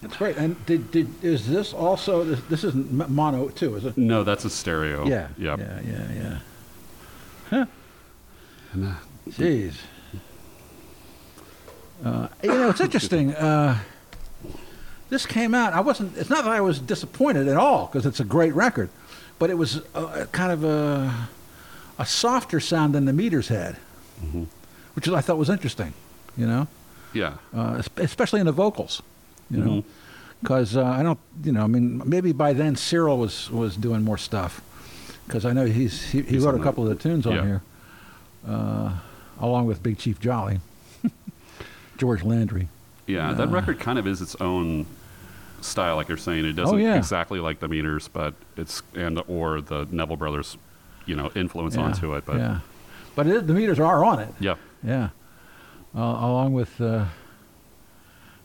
That's 0.02 0.16
great. 0.16 0.38
And 0.38 0.64
did, 0.68 0.92
did 0.92 1.24
is 1.24 1.48
this 1.50 1.74
also 1.74 2.24
this, 2.24 2.40
this 2.50 2.64
is 2.64 2.76
m- 2.76 3.04
mono 3.10 3.50
too? 3.50 3.76
Is 3.78 3.86
it? 3.86 3.98
No, 3.98 4.24
that's 4.24 4.46
a 4.46 4.50
stereo. 4.52 5.08
Yeah. 5.08 5.30
Yep. 5.40 5.60
Yeah. 5.60 5.80
Yeah. 5.84 6.12
Yeah. 6.14 6.38
Huh. 7.50 7.66
And, 8.74 8.86
uh, 8.86 8.94
Jeez. 9.32 9.74
Uh, 12.04 12.28
you 12.44 12.50
know, 12.50 12.70
it's 12.70 12.82
interesting. 12.82 13.34
Uh, 13.34 13.78
this 15.10 15.26
came 15.26 15.54
out. 15.56 15.74
I 15.74 15.80
wasn't. 15.80 16.18
It's 16.18 16.30
not 16.30 16.44
that 16.44 16.54
I 16.54 16.62
was 16.62 16.80
disappointed 16.80 17.48
at 17.48 17.58
all 17.58 17.88
because 17.88 18.06
it's 18.06 18.20
a 18.20 18.24
great 18.26 18.54
record, 18.54 18.90
but 19.40 19.50
it 19.50 19.58
was 19.58 19.82
uh, 19.96 20.26
kind 20.32 20.52
of 20.52 20.64
a 20.64 21.28
a 22.00 22.06
softer 22.06 22.60
sound 22.60 22.94
than 22.94 23.06
the 23.06 23.14
Meters 23.14 23.48
had, 23.48 23.78
which 24.94 25.08
I 25.08 25.22
thought 25.22 25.38
was 25.38 25.50
interesting. 25.50 25.94
You 26.38 26.46
know, 26.46 26.68
yeah. 27.14 27.34
uh, 27.56 27.82
especially 27.98 28.40
in 28.42 28.46
the 28.46 28.52
vocals. 28.52 29.02
You 29.50 29.58
know, 29.58 29.72
Mhm. 29.72 29.84
because 30.42 30.76
uh, 30.78 30.84
I 30.86 31.02
don't. 31.04 31.20
You 31.44 31.54
know, 31.54 31.64
I 31.64 31.68
mean, 31.68 32.02
maybe 32.06 32.32
by 32.34 32.54
then 32.54 32.76
Cyril 32.76 33.18
was 33.18 33.50
was 33.50 33.76
doing 33.78 34.04
more 34.04 34.18
stuff, 34.18 34.62
because 35.26 35.46
I 35.46 35.54
know 35.54 35.66
he's 35.66 36.12
he, 36.12 36.22
he 36.22 36.36
He's 36.36 36.44
wrote 36.46 36.60
a 36.60 36.64
couple 36.64 36.84
that. 36.84 36.92
of 36.92 36.98
the 36.98 37.04
tunes 37.10 37.26
on 37.26 37.34
Yeah. 37.34 37.46
here, 37.46 37.62
uh, 38.48 38.92
along 39.40 39.66
with 39.68 39.82
Big 39.82 39.98
Chief 39.98 40.20
Jolly, 40.20 40.60
George 41.98 42.24
Landry. 42.24 42.68
Yeah, 43.06 43.34
that 43.34 43.50
record 43.50 43.80
kind 43.80 43.98
of 43.98 44.06
is 44.08 44.22
its 44.22 44.36
own 44.42 44.86
style, 45.62 45.96
like 45.96 46.08
you're 46.10 46.18
saying. 46.18 46.46
It 46.46 46.54
doesn't 46.54 46.76
Oh, 46.76 46.78
yeah. 46.78 46.96
exactly 46.96 47.40
like 47.40 47.60
the 47.60 47.68
Meters, 47.68 48.08
but 48.08 48.34
it's 48.58 48.82
and 48.96 49.22
or 49.28 49.62
the 49.62 49.88
Neville 49.92 50.18
Brothers, 50.18 50.58
you 51.06 51.16
know, 51.16 51.32
influence 51.36 51.76
Yeah, 51.76 51.84
onto 51.84 52.14
it. 52.16 52.26
But 52.26 52.38
yeah, 52.38 52.60
but 53.16 53.28
it, 53.28 53.48
the 53.48 53.54
meters 53.54 53.80
are 53.80 54.04
on 54.04 54.20
it. 54.20 54.30
yeah, 54.40 54.56
Yeah, 54.84 55.10
uh, 55.96 56.00
along 56.02 56.54
with 56.54 56.80
uh, 56.82 57.06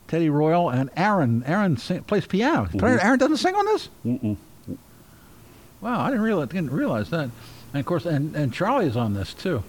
Teddy 0.08 0.30
Royal 0.30 0.70
and 0.70 0.90
Aaron. 0.96 1.42
Aaron 1.46 1.76
sing, 1.76 2.02
plays 2.04 2.26
piano. 2.26 2.66
Mhm. 2.66 3.02
Aaron 3.02 3.18
doesn't 3.18 3.36
sing 3.38 3.54
on 3.54 3.66
this. 3.66 3.88
Mm-mm. 4.06 4.36
Wow, 5.80 6.00
I 6.02 6.10
didn't 6.10 6.22
realize 6.22 6.48
didn't 6.48 6.70
realize 6.70 7.10
that. 7.10 7.30
And 7.74 7.80
of 7.80 7.86
course, 7.86 8.06
and, 8.06 8.36
and 8.36 8.52
Charlie 8.52 8.86
is 8.86 8.96
on 8.96 9.14
this 9.14 9.34
too, 9.34 9.64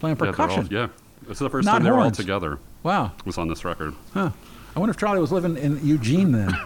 playing 0.00 0.16
Yeah, 0.20 0.26
all- 0.26 0.32
percussion. 0.32 0.68
Yeah, 0.70 0.88
this 1.22 1.32
is 1.32 1.38
the 1.38 1.48
first 1.50 1.64
Not 1.64 1.72
time 1.78 1.84
they're 1.84 1.98
all 1.98 2.10
together. 2.10 2.58
Wow, 2.86 3.10
Was 3.24 3.36
on 3.36 3.48
this 3.48 3.64
record. 3.64 3.94
huh? 4.14 4.30
I 4.76 4.78
wonder 4.78 4.92
if 4.92 4.96
Charlie 4.96 5.20
was 5.20 5.32
living 5.32 5.56
in 5.56 5.84
Eugene 5.84 6.30
then. 6.30 6.56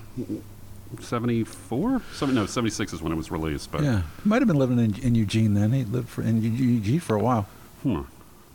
74? 1.01 2.03
Seven, 2.13 2.35
no, 2.35 2.45
76 2.45 2.93
is 2.93 3.01
when 3.01 3.11
it 3.11 3.17
was 3.17 3.31
released. 3.31 3.73
But 3.73 3.85
yeah, 3.85 4.03
he 4.23 4.29
might 4.29 4.43
have 4.43 4.47
been 4.47 4.59
living 4.59 4.79
in, 4.79 4.99
in 5.01 5.15
Eugene 5.15 5.55
then. 5.55 5.73
He 5.73 5.85
lived 5.85 6.11
for, 6.11 6.21
in 6.21 6.43
Eugene 6.43 7.01
for 7.01 7.17
a 7.17 7.21
while. 7.21 7.47
hmm, 7.83 8.03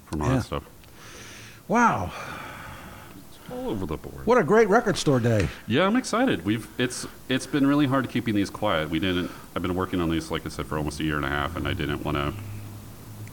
from 0.05 0.21
all 0.21 0.27
Yeah. 0.27 0.35
that 0.35 0.43
stuff. 0.43 0.63
Wow, 1.67 2.11
All 3.51 3.69
over 3.71 3.87
the 3.87 3.97
board. 3.97 4.27
what 4.27 4.37
a 4.37 4.43
great 4.43 4.69
record 4.69 4.95
store 4.95 5.19
day. 5.19 5.49
Yeah, 5.65 5.87
I'm 5.87 5.95
excited. 5.95 6.45
We've 6.45 6.67
it's 6.77 7.07
it's 7.29 7.47
been 7.47 7.65
really 7.65 7.87
hard 7.87 8.07
keeping 8.11 8.35
these 8.35 8.51
quiet. 8.51 8.91
We 8.91 8.99
didn't. 8.99 9.31
I've 9.55 9.63
been 9.63 9.73
working 9.73 9.99
on 10.01 10.11
these, 10.11 10.29
like 10.29 10.45
I 10.45 10.49
said, 10.49 10.67
for 10.67 10.77
almost 10.77 10.99
a 10.99 11.03
year 11.03 11.15
and 11.15 11.25
a 11.25 11.29
half, 11.29 11.55
and 11.55 11.67
I 11.67 11.73
didn't 11.73 12.05
want 12.05 12.17
to 12.17 12.33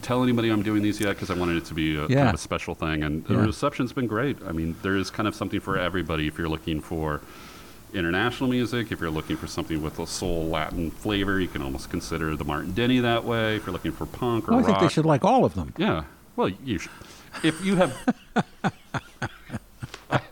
tell 0.03 0.21
anybody 0.23 0.49
I'm 0.49 0.61
doing 0.63 0.83
these 0.83 0.99
yet 0.99 1.09
because 1.15 1.29
I 1.31 1.33
wanted 1.35 1.57
it 1.57 1.65
to 1.65 1.73
be 1.73 1.95
a, 1.95 2.07
kind 2.07 2.29
of 2.29 2.35
a 2.35 2.37
special 2.37 2.75
thing. 2.75 3.03
And 3.03 3.25
the 3.25 3.33
Yeah. 3.35 3.45
reception's 3.45 3.93
been 3.93 4.07
great. 4.07 4.37
I 4.47 4.51
mean, 4.51 4.75
there 4.83 4.95
is 4.95 5.09
kind 5.09 5.27
of 5.27 5.35
something 5.35 5.59
for 5.59 5.77
everybody 5.77 6.27
if 6.27 6.37
you're 6.37 6.49
looking 6.49 6.79
for 6.81 7.21
international 7.93 8.49
music. 8.49 8.91
If 8.91 8.99
you're 9.01 9.09
looking 9.11 9.37
for 9.37 9.47
something 9.47 9.81
with 9.81 9.99
a 9.99 10.07
soul 10.07 10.47
Latin 10.47 10.91
flavor, 10.91 11.39
you 11.39 11.47
can 11.47 11.61
almost 11.61 11.89
consider 11.89 12.35
the 12.35 12.43
Martin 12.43 12.73
Denny 12.73 12.99
that 12.99 13.23
way. 13.23 13.55
If 13.57 13.65
you're 13.65 13.73
looking 13.73 13.91
for 13.91 14.05
punk 14.05 14.47
or 14.47 14.51
Well, 14.51 14.59
I 14.59 14.61
rock, 14.67 14.79
think 14.79 14.89
they 14.89 14.93
should 14.93 15.05
like 15.05 15.23
all 15.23 15.45
of 15.45 15.53
them. 15.55 15.73
yeah. 15.77 16.03
Well, 16.35 16.49
you 16.49 16.79
should. 16.79 16.91
If 17.43 17.63
you 17.63 17.75
have. 17.77 17.95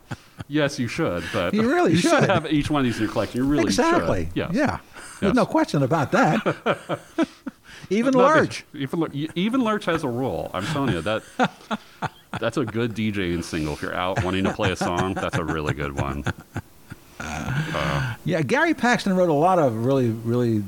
yes, 0.47 0.79
you 0.79 0.87
should, 0.87 1.23
but 1.33 1.53
You 1.53 1.69
really 1.69 1.95
should. 1.97 2.23
have 2.23 2.51
each 2.51 2.69
one 2.69 2.79
of 2.81 2.85
these 2.85 2.97
in 2.97 3.03
your 3.03 3.11
collection. 3.11 3.37
You 3.43 3.47
really 3.49 3.63
exactly. 3.63 4.25
should. 4.25 4.35
Yes. 4.35 4.51
Yeah. 4.53 4.79
There's 5.19 5.33
no 5.35 5.45
question 5.45 5.83
about 5.83 6.11
that. 6.13 6.99
Even 7.89 8.13
no, 8.13 8.19
large. 8.19 8.63
Even, 8.73 9.31
even 9.35 9.61
Lurch 9.63 9.85
has 9.85 10.03
a 10.03 10.07
role. 10.07 10.49
I'm 10.53 10.65
telling 10.65 10.93
you 10.93 11.01
that. 11.01 11.23
That's 12.39 12.55
a 12.57 12.65
good 12.65 12.93
DJing 12.93 13.43
single. 13.43 13.73
If 13.73 13.81
you're 13.81 13.93
out 13.95 14.23
wanting 14.23 14.43
to 14.45 14.53
play 14.53 14.71
a 14.71 14.75
song, 14.75 15.13
that's 15.15 15.37
a 15.37 15.43
really 15.43 15.73
good 15.73 15.99
one. 15.99 16.23
Yeah, 18.23 18.41
Gary 18.41 18.73
Paxton 18.73 19.15
wrote 19.15 19.29
a 19.29 19.33
lot 19.33 19.59
of 19.59 19.85
really, 19.85 20.09
really 20.09 20.63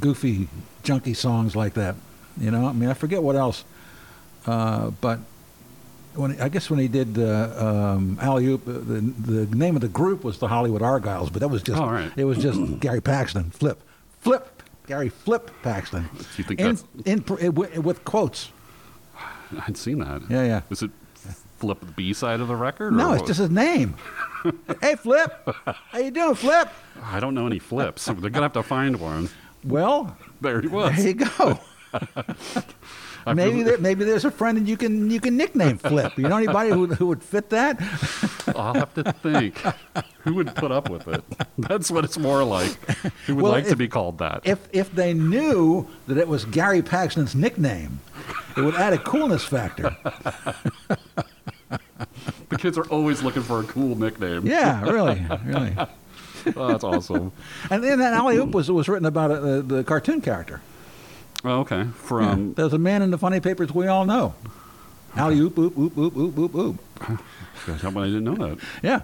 goofy, 0.00 0.48
junky 0.84 1.14
songs 1.16 1.54
like 1.56 1.74
that. 1.74 1.94
You 2.40 2.50
know, 2.50 2.66
I 2.66 2.72
mean, 2.72 2.88
I 2.88 2.94
forget 2.94 3.22
what 3.22 3.36
else, 3.36 3.64
uh, 4.46 4.90
but 5.00 5.18
when 6.14 6.40
I 6.40 6.48
guess 6.48 6.70
when 6.70 6.78
he 6.78 6.88
did 6.88 7.18
uh, 7.18 7.94
um, 7.96 8.18
Alley 8.20 8.46
Oop, 8.46 8.66
uh, 8.66 8.72
the 8.72 9.00
the 9.00 9.56
name 9.56 9.74
of 9.76 9.82
the 9.82 9.88
group 9.88 10.24
was 10.24 10.38
the 10.38 10.48
Hollywood 10.48 10.82
Argyles, 10.82 11.32
but 11.32 11.40
that 11.40 11.48
was 11.48 11.62
just 11.62 11.80
Oh, 11.80 11.86
right. 11.90 12.10
it 12.16 12.24
was 12.24 12.38
just 12.38 12.58
Gary 12.80 13.00
Paxton, 13.00 13.50
Flip, 13.50 13.80
Flip, 14.20 14.59
Gary 14.90 15.08
Flip 15.08 15.48
Paxton, 15.62 16.08
you 16.36 16.42
think 16.42 16.58
in, 16.58 16.66
that's- 16.74 16.84
in, 17.04 17.22
pr- 17.22 17.48
with, 17.50 17.78
with 17.78 18.04
quotes. 18.04 18.50
I'd 19.68 19.76
seen 19.76 20.00
that. 20.00 20.22
Yeah, 20.28 20.42
yeah. 20.42 20.60
Is 20.68 20.82
it 20.82 20.90
flip 21.58 21.78
the 21.78 21.86
B 21.92 22.12
side 22.12 22.40
of 22.40 22.48
the 22.48 22.56
record? 22.56 22.92
or 22.92 22.96
No, 22.96 23.12
it's 23.12 23.20
what? 23.20 23.26
just 23.28 23.38
his 23.38 23.50
name. 23.50 23.94
hey, 24.80 24.96
Flip, 24.96 25.30
how 25.64 25.98
you 26.00 26.10
doing, 26.10 26.34
Flip? 26.34 26.68
I 27.04 27.20
don't 27.20 27.34
know 27.36 27.46
any 27.46 27.60
flips. 27.60 28.06
They're 28.06 28.16
gonna 28.30 28.40
have 28.46 28.52
to 28.54 28.64
find 28.64 28.98
one. 29.00 29.28
Well, 29.62 30.16
There 30.40 30.60
he 30.60 30.66
was. 30.66 30.96
there 30.96 31.06
you 31.06 31.14
go. 31.14 31.60
Maybe 33.26 33.62
there, 33.62 33.78
maybe 33.78 34.04
there's 34.04 34.24
a 34.24 34.30
friend 34.30 34.56
and 34.58 34.68
you 34.68 34.76
can 34.76 35.10
you 35.10 35.20
can 35.20 35.36
nickname 35.36 35.78
Flip. 35.78 36.16
You 36.18 36.28
know 36.28 36.36
anybody 36.36 36.70
who, 36.70 36.86
who 36.86 37.06
would 37.06 37.22
fit 37.22 37.50
that? 37.50 37.78
I'll 38.56 38.74
have 38.74 38.94
to 38.94 39.12
think. 39.12 39.56
Who 40.24 40.34
would 40.34 40.54
put 40.54 40.70
up 40.72 40.88
with 40.90 41.06
it? 41.08 41.24
That's 41.58 41.90
what 41.90 42.04
it's 42.04 42.18
more 42.18 42.44
like. 42.44 42.72
Who 43.26 43.36
would 43.36 43.42
Well, 43.42 43.52
like 43.52 43.66
to 43.68 43.76
be 43.76 43.88
called 43.88 44.18
that? 44.18 44.42
If 44.44 44.68
if 44.72 44.92
they 44.94 45.14
knew 45.14 45.86
that 46.06 46.18
it 46.18 46.28
was 46.28 46.44
Gary 46.46 46.82
Paxton's 46.82 47.34
nickname, 47.34 48.00
it 48.56 48.62
would 48.62 48.74
add 48.74 48.92
a 48.92 48.98
coolness 48.98 49.44
factor. 49.44 49.96
the 52.48 52.58
kids 52.58 52.76
are 52.78 52.86
always 52.88 53.22
looking 53.22 53.42
for 53.42 53.60
a 53.60 53.64
cool 53.64 53.96
nickname. 53.96 54.46
Yeah, 54.46 54.82
really, 54.82 55.24
really. 55.44 55.76
Oh, 56.56 56.68
that's 56.68 56.84
awesome. 56.84 57.32
And 57.68 57.84
then 57.84 57.98
that 57.98 58.14
alley 58.14 58.38
oop 58.38 58.52
was 58.52 58.70
was 58.70 58.88
written 58.88 59.04
about 59.04 59.30
uh, 59.30 59.60
the 59.60 59.84
cartoon 59.84 60.22
character. 60.22 60.62
Oh, 61.44 61.60
okay. 61.60 61.84
From 61.94 62.54
There's 62.54 62.72
a 62.72 62.78
man 62.78 63.02
in 63.02 63.10
the 63.10 63.18
funny 63.18 63.40
papers 63.40 63.72
we 63.72 63.86
all 63.86 64.04
know. 64.04 64.34
Alley 65.16 65.38
oop 65.40 65.58
oop 65.58 65.76
oop 65.78 65.96
oop 65.96 66.16
oop 66.16 66.38
oop 66.38 66.54
oop. 66.54 66.78
How 67.00 67.88
I 67.88 68.04
didn't 68.06 68.24
know 68.24 68.34
that? 68.36 68.58
Yeah. 68.82 69.00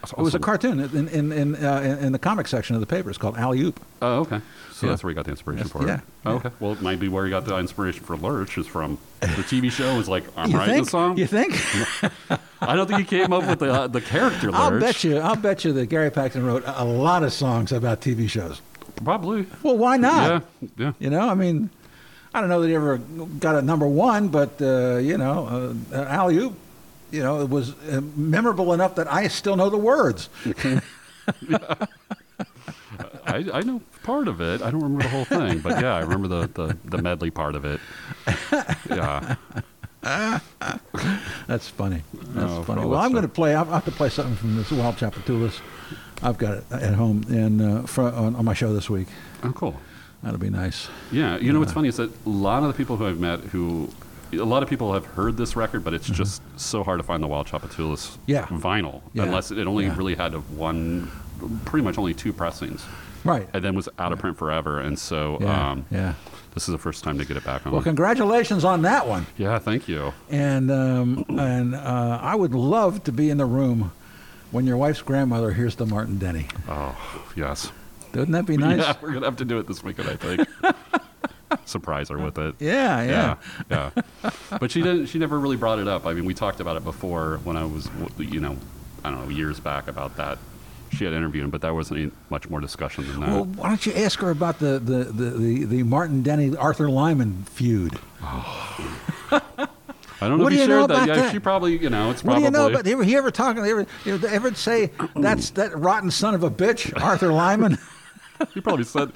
That's 0.00 0.12
It 0.12 0.18
was 0.18 0.34
a 0.34 0.38
cartoon 0.38 0.78
in 0.80 1.08
in 1.08 1.32
in, 1.32 1.54
uh, 1.56 1.98
in 2.00 2.12
the 2.12 2.18
comic 2.18 2.46
section 2.48 2.74
of 2.76 2.80
the 2.80 2.86
paper. 2.86 3.08
It's 3.08 3.18
called 3.18 3.36
Alley 3.36 3.60
Oop. 3.62 3.80
Oh, 4.02 4.20
okay. 4.20 4.40
So 4.72 4.86
Yeah. 4.86 4.92
that's 4.92 5.02
where 5.02 5.10
he 5.10 5.14
got 5.14 5.24
the 5.24 5.32
inspiration 5.32 5.64
Yes, 5.66 5.72
for 5.72 5.82
it. 5.82 5.88
yeah, 5.88 6.00
Oh, 6.24 6.30
yeah. 6.32 6.36
okay. 6.36 6.50
Well, 6.60 6.72
it 6.72 6.82
might 6.82 7.00
be 7.00 7.08
where 7.08 7.24
he 7.24 7.30
got 7.30 7.44
the 7.46 7.56
inspiration 7.58 8.04
for 8.04 8.16
Lurch 8.16 8.56
is 8.58 8.66
from. 8.68 8.98
The 9.20 9.26
TV 9.26 9.70
show 9.78 9.96
was 9.96 10.08
like, 10.08 10.24
I'm 10.36 10.50
you 10.50 10.56
writing 10.58 10.74
think? 10.74 10.86
the 10.86 10.90
song. 10.90 11.16
You 11.18 11.26
think? 11.26 11.54
I 12.60 12.76
don't 12.76 12.86
think 12.86 13.00
he 13.00 13.04
came 13.06 13.32
up 13.32 13.46
with 13.48 13.58
the 13.60 13.72
uh, 13.72 13.86
the 13.88 14.00
character 14.00 14.50
Lurch. 14.52 14.60
I'll 14.60 14.78
bet 14.80 15.02
you. 15.04 15.18
I'll 15.18 15.36
bet 15.36 15.64
you 15.64 15.72
that 15.72 15.86
Gary 15.86 16.10
Paxton 16.10 16.44
wrote 16.44 16.62
a 16.66 16.84
lot 16.84 17.22
of 17.24 17.32
songs 17.32 17.72
about 17.72 18.00
TV 18.00 18.28
shows. 18.28 18.60
Probably. 19.04 19.46
Well, 19.62 19.76
why 19.76 19.96
not? 19.96 20.44
Yeah. 20.60 20.68
Yeah. 20.76 20.92
You 20.98 21.10
know, 21.10 21.28
I 21.28 21.34
mean, 21.34 21.70
I 22.34 22.40
don't 22.40 22.48
know 22.48 22.60
that 22.60 22.68
he 22.68 22.74
ever 22.74 22.98
got 22.98 23.54
a 23.56 23.62
number 23.62 23.86
one, 23.86 24.28
but 24.28 24.60
uh, 24.60 24.96
you 24.98 25.16
know, 25.18 25.74
uh, 25.92 26.02
alley 26.04 26.36
oop, 26.38 26.54
you 27.10 27.22
know, 27.22 27.40
it 27.40 27.48
was 27.48 27.72
uh, 27.88 28.00
memorable 28.16 28.72
enough 28.72 28.94
that 28.96 29.10
I 29.12 29.28
still 29.28 29.56
know 29.56 29.70
the 29.70 29.78
words. 29.78 30.28
I, 33.26 33.44
I 33.52 33.60
know 33.62 33.80
part 34.02 34.28
of 34.28 34.40
it. 34.40 34.62
I 34.62 34.70
don't 34.70 34.82
remember 34.82 35.02
the 35.04 35.08
whole 35.10 35.24
thing, 35.24 35.58
but 35.60 35.80
yeah, 35.80 35.94
I 35.94 36.00
remember 36.00 36.28
the, 36.28 36.46
the, 36.48 36.76
the 36.84 36.98
medley 37.02 37.30
part 37.30 37.54
of 37.54 37.64
it. 37.64 37.80
Yeah. 38.88 39.36
That's 41.46 41.68
funny. 41.68 42.02
That's 42.12 42.52
Oh, 42.52 42.62
funny. 42.64 42.84
Well, 42.86 42.98
I'm 42.98 43.12
going 43.12 43.22
to 43.22 43.28
play. 43.28 43.54
I 43.54 43.62
have 43.64 43.84
to 43.84 43.90
play 43.90 44.08
something 44.08 44.36
from 44.36 44.56
this 44.56 44.70
Wild 44.70 44.96
Tchoupitoulas. 44.96 45.60
I've 46.22 46.38
got 46.38 46.58
it 46.58 46.64
at 46.70 46.94
home 46.94 47.24
and 47.28 47.62
uh, 47.62 47.82
fr- 47.82 48.02
on, 48.02 48.34
on 48.36 48.44
my 48.44 48.54
show 48.54 48.72
this 48.72 48.90
week. 48.90 49.08
Oh, 49.44 49.52
cool. 49.52 49.76
That'll 50.22 50.38
be 50.40 50.50
nice. 50.50 50.88
Yeah, 51.12 51.36
you 51.38 51.52
know 51.52 51.60
what's 51.60 51.72
funny 51.72 51.88
is 51.88 51.96
that 51.98 52.10
a 52.26 52.28
lot 52.28 52.62
of 52.62 52.68
the 52.68 52.74
people 52.74 52.96
who 52.96 53.06
I've 53.06 53.20
met 53.20 53.40
who, 53.40 53.88
a 54.32 54.38
lot 54.38 54.64
of 54.64 54.68
people 54.68 54.92
have 54.94 55.06
heard 55.06 55.36
this 55.36 55.54
record, 55.54 55.84
but 55.84 55.94
it's 55.94 56.08
just 56.08 56.42
so 56.56 56.82
hard 56.82 56.98
to 56.98 57.04
find 57.04 57.22
the 57.22 57.28
Wild 57.28 57.46
Tchoupitoulas 57.46 58.16
Mm-hmm. 58.16 58.20
Yeah. 58.26 58.46
vinyl, 58.46 59.00
Yeah. 59.14 59.22
unless 59.24 59.52
it 59.52 59.64
only 59.66 59.84
Yeah. 59.86 59.96
really 59.96 60.16
had 60.16 60.32
one, 60.56 61.08
pretty 61.64 61.84
much 61.84 61.98
only 61.98 62.14
two 62.14 62.32
pressings, 62.32 62.84
Right. 63.24 63.48
and 63.54 63.62
then 63.62 63.76
was 63.76 63.88
out 64.00 64.12
of 64.12 64.18
print 64.18 64.36
forever. 64.36 64.80
And 64.80 64.98
so 64.98 65.38
Yeah. 65.40 65.70
um, 65.70 65.86
yeah. 65.88 66.14
this 66.52 66.64
is 66.68 66.72
the 66.72 66.78
first 66.78 67.04
time 67.04 67.16
to 67.18 67.24
get 67.24 67.36
it 67.36 67.44
back 67.44 67.64
on. 67.64 67.72
Well, 67.72 67.82
congratulations 67.82 68.64
on 68.64 68.82
that 68.82 69.06
one. 69.06 69.26
yeah, 69.36 69.60
thank 69.60 69.86
you. 69.86 70.12
And 70.28 70.68
um, 70.72 71.24
and 71.28 71.76
uh, 71.76 72.18
I 72.20 72.34
would 72.34 72.54
love 72.54 73.04
to 73.04 73.12
be 73.12 73.30
in 73.30 73.38
the 73.38 73.46
room 73.46 73.92
when 74.50 74.66
your 74.66 74.76
wife's 74.76 75.02
grandmother 75.02 75.52
hears 75.52 75.76
the 75.76 75.86
Martin 75.86 76.18
Denny. 76.18 76.46
Oh, 76.68 76.96
yes. 77.36 77.70
Wouldn't 78.12 78.32
that 78.32 78.46
be 78.46 78.56
nice? 78.56 78.80
Yeah, 78.80 78.94
we're 79.00 79.12
gonna 79.12 79.26
have 79.26 79.36
to 79.36 79.44
do 79.44 79.58
it 79.58 79.66
this 79.66 79.82
weekend, 79.82 80.08
I 80.08 80.16
think. 80.16 80.48
Surprise 81.64 82.08
her 82.08 82.18
with 82.18 82.38
it. 82.38 82.54
Yeah, 82.58 83.02
yeah. 83.02 83.36
yeah, 83.70 83.90
yeah. 84.22 84.30
But 84.58 84.70
she 84.70 84.82
didn't. 84.82 85.06
She 85.06 85.18
never 85.18 85.38
really 85.38 85.56
brought 85.56 85.78
it 85.78 85.88
up. 85.88 86.06
I 86.06 86.14
mean, 86.14 86.24
we 86.24 86.34
talked 86.34 86.60
about 86.60 86.76
it 86.76 86.84
before 86.84 87.40
when 87.44 87.56
I 87.56 87.64
was, 87.64 87.88
you 88.18 88.40
know, 88.40 88.56
I 89.04 89.10
don't 89.10 89.24
know, 89.24 89.28
years 89.28 89.60
back 89.60 89.88
about 89.88 90.16
that. 90.16 90.38
She 90.90 91.04
had 91.04 91.12
interviewed 91.12 91.44
him, 91.44 91.50
but 91.50 91.60
there 91.60 91.74
wasn't 91.74 92.14
much 92.30 92.48
more 92.48 92.60
discussion 92.60 93.06
than 93.08 93.20
that. 93.20 93.28
Well, 93.28 93.44
why 93.44 93.68
don't 93.68 93.84
you 93.84 93.92
ask 93.92 94.18
her 94.20 94.30
about 94.30 94.58
the 94.58 94.78
the, 94.78 95.04
the, 95.04 95.30
the, 95.30 95.64
the 95.64 95.82
Martin 95.82 96.22
Denny 96.22 96.56
Arthur 96.56 96.88
Lyman 96.88 97.44
feud? 97.44 97.98
Oh. 98.22 99.40
I 100.20 100.28
don't 100.28 100.38
know 100.38 100.44
what 100.44 100.52
if 100.52 100.56
do 100.58 100.62
you 100.62 100.62
you 100.62 100.68
know 100.68 100.80
shared 100.80 100.90
that. 100.90 100.94
about 101.04 101.08
Yeah, 101.08 101.14
that? 101.22 101.32
she 101.32 101.38
probably, 101.38 101.78
you 101.78 101.90
know, 101.90 102.10
it's 102.10 102.22
probably. 102.22 102.42
What 102.44 102.52
do 102.52 102.58
you 102.58 102.64
know 102.64 102.68
about? 102.70 102.86
Ever, 102.86 103.04
he 103.04 103.16
ever 103.16 103.30
talking? 103.30 103.64
Ever, 103.64 103.86
ever, 104.06 104.26
ever 104.28 104.54
say 104.54 104.90
that's 105.16 105.50
that 105.50 105.76
rotten 105.78 106.10
son 106.10 106.34
of 106.34 106.42
a 106.42 106.50
bitch, 106.50 106.92
Arthur 107.02 107.32
Lyman? 107.32 107.78
He 108.54 108.60
probably 108.60 108.84
said, 108.84 109.10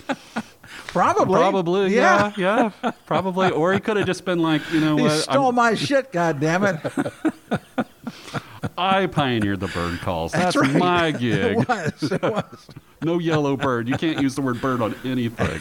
Probably. 0.88 1.38
probably, 1.38 1.94
Yeah. 1.94 2.32
yeah, 2.36 2.70
yeah, 2.82 2.90
probably. 3.06 3.52
Or 3.52 3.72
he 3.72 3.78
could 3.78 3.96
have 3.96 4.04
just 4.06 4.24
been 4.24 4.40
like, 4.40 4.62
you 4.72 4.80
know 4.80 4.96
He 4.96 5.02
what? 5.04 5.12
stole 5.22 5.44
I'm- 5.46 5.54
my 5.54 5.74
shit. 5.76 6.10
God 6.10 6.40
damn 6.40 6.64
it! 6.64 6.80
I 8.76 9.06
pioneered 9.06 9.60
the 9.60 9.68
bird 9.68 10.00
calls. 10.00 10.32
That's 10.32 10.56
That's, 10.56 10.56
right. 10.56 10.74
my 10.76 11.06
It 11.14 11.18
gig. 11.20 11.56
was. 11.68 12.02
It 12.12 12.22
was. 12.22 12.66
No 13.04 13.20
yellow 13.20 13.56
bird. 13.56 13.88
You 13.88 13.96
can't 13.96 14.20
use 14.20 14.34
the 14.34 14.42
word 14.42 14.60
bird 14.60 14.80
on 14.82 14.96
anything. 15.04 15.60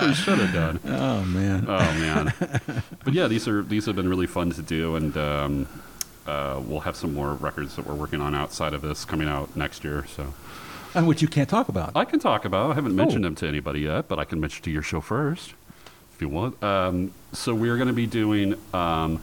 We 0.00 0.14
should 0.14 0.38
have 0.38 0.52
done. 0.52 0.80
Oh 0.86 1.22
man. 1.24 1.64
Oh 1.68 1.78
man. 1.78 2.32
but 3.04 3.12
yeah, 3.14 3.26
these 3.28 3.46
are 3.48 3.62
these 3.62 3.86
have 3.86 3.96
been 3.96 4.08
really 4.08 4.26
fun 4.26 4.50
to 4.50 4.62
do, 4.62 4.96
and 4.96 5.16
um, 5.16 5.66
uh, 6.26 6.60
we'll 6.64 6.80
have 6.80 6.96
some 6.96 7.14
more 7.14 7.34
records 7.34 7.76
that 7.76 7.86
we're 7.86 7.94
working 7.94 8.20
on 8.20 8.34
outside 8.34 8.74
of 8.74 8.82
this 8.82 9.04
coming 9.04 9.28
out 9.28 9.54
next 9.56 9.84
year. 9.84 10.04
So 10.06 10.32
and 10.94 11.06
which 11.06 11.20
you 11.22 11.28
can't 11.28 11.48
talk 11.48 11.68
about. 11.68 11.92
I 11.96 12.04
can 12.04 12.20
talk 12.20 12.44
about. 12.44 12.70
I 12.70 12.74
haven't 12.74 12.94
mentioned 12.96 13.24
Oh. 13.24 13.28
them 13.28 13.34
to 13.36 13.48
anybody 13.48 13.80
yet, 13.80 14.08
but 14.08 14.18
I 14.18 14.24
can 14.24 14.40
mention 14.40 14.62
to 14.64 14.70
your 14.70 14.82
show 14.82 15.00
first 15.00 15.54
if 16.14 16.20
you 16.22 16.28
want. 16.28 16.62
Um, 16.62 17.12
so 17.32 17.52
we're 17.54 17.76
going 17.76 17.88
to 17.88 17.92
be 17.94 18.06
doing 18.06 18.54
um, 18.72 19.20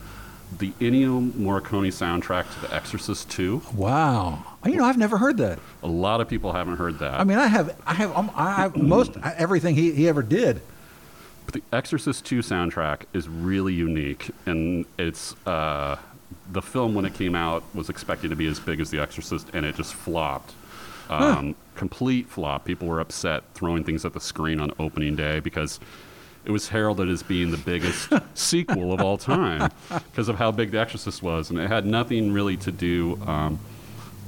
the 0.59 0.71
Ennio 0.81 1.31
Morricone 1.31 1.87
soundtrack 1.87 2.53
to 2.55 2.67
The 2.67 2.75
Exorcist 2.75 3.29
2. 3.31 3.61
Wow. 3.73 4.50
You 4.65 4.75
know, 4.75 4.85
I've 4.85 4.97
never 4.97 5.17
heard 5.17 5.37
that. 5.37 5.59
A 5.81 5.87
lot 5.87 6.21
of 6.21 6.29
people 6.29 6.53
haven't 6.53 6.77
heard 6.77 6.99
that. 6.99 7.19
I 7.19 7.23
mean, 7.23 7.39
I 7.39 7.47
have, 7.47 7.75
I 7.85 7.93
have, 7.95 8.15
um, 8.15 8.31
I 8.35 8.53
have 8.61 8.75
most 8.75 9.17
everything 9.23 9.75
he, 9.75 9.91
he 9.91 10.07
ever 10.07 10.21
did. 10.21 10.61
But 11.45 11.55
the 11.55 11.63
Exorcist 11.75 12.25
2 12.25 12.39
soundtrack 12.39 13.03
is 13.13 13.27
really 13.27 13.73
unique, 13.73 14.29
and 14.45 14.85
it's 14.99 15.35
uh, 15.47 15.97
the 16.51 16.61
film 16.61 16.93
when 16.93 17.05
it 17.05 17.15
came 17.15 17.33
out 17.33 17.63
was 17.73 17.89
expected 17.89 18.29
to 18.29 18.35
be 18.35 18.45
as 18.45 18.59
big 18.59 18.79
as 18.79 18.91
The 18.91 18.99
Exorcist, 18.99 19.47
and 19.53 19.65
it 19.65 19.75
just 19.75 19.93
flopped. 19.93 20.53
Um, 21.09 21.55
Complete 21.75 22.29
flop. 22.29 22.63
People 22.65 22.87
were 22.87 22.99
upset, 22.99 23.43
throwing 23.55 23.83
things 23.83 24.05
at 24.05 24.13
the 24.13 24.19
screen 24.19 24.59
on 24.59 24.71
opening 24.77 25.15
day 25.15 25.39
because 25.39 25.79
it 26.45 26.51
was 26.51 26.69
heralded 26.69 27.09
as 27.09 27.23
being 27.23 27.49
the 27.49 27.57
biggest 27.57 28.11
sequel 28.35 28.93
of 28.93 29.01
all 29.01 29.17
time 29.17 29.71
because 29.89 30.29
of 30.29 30.35
how 30.37 30.51
big 30.51 30.69
The 30.71 30.79
Exorcist 30.79 31.23
was, 31.23 31.49
and 31.49 31.57
it 31.59 31.67
had 31.67 31.85
nothing 31.87 32.31
really 32.31 32.57
to 32.57 32.71
do. 32.71 33.19
Um, 33.25 33.59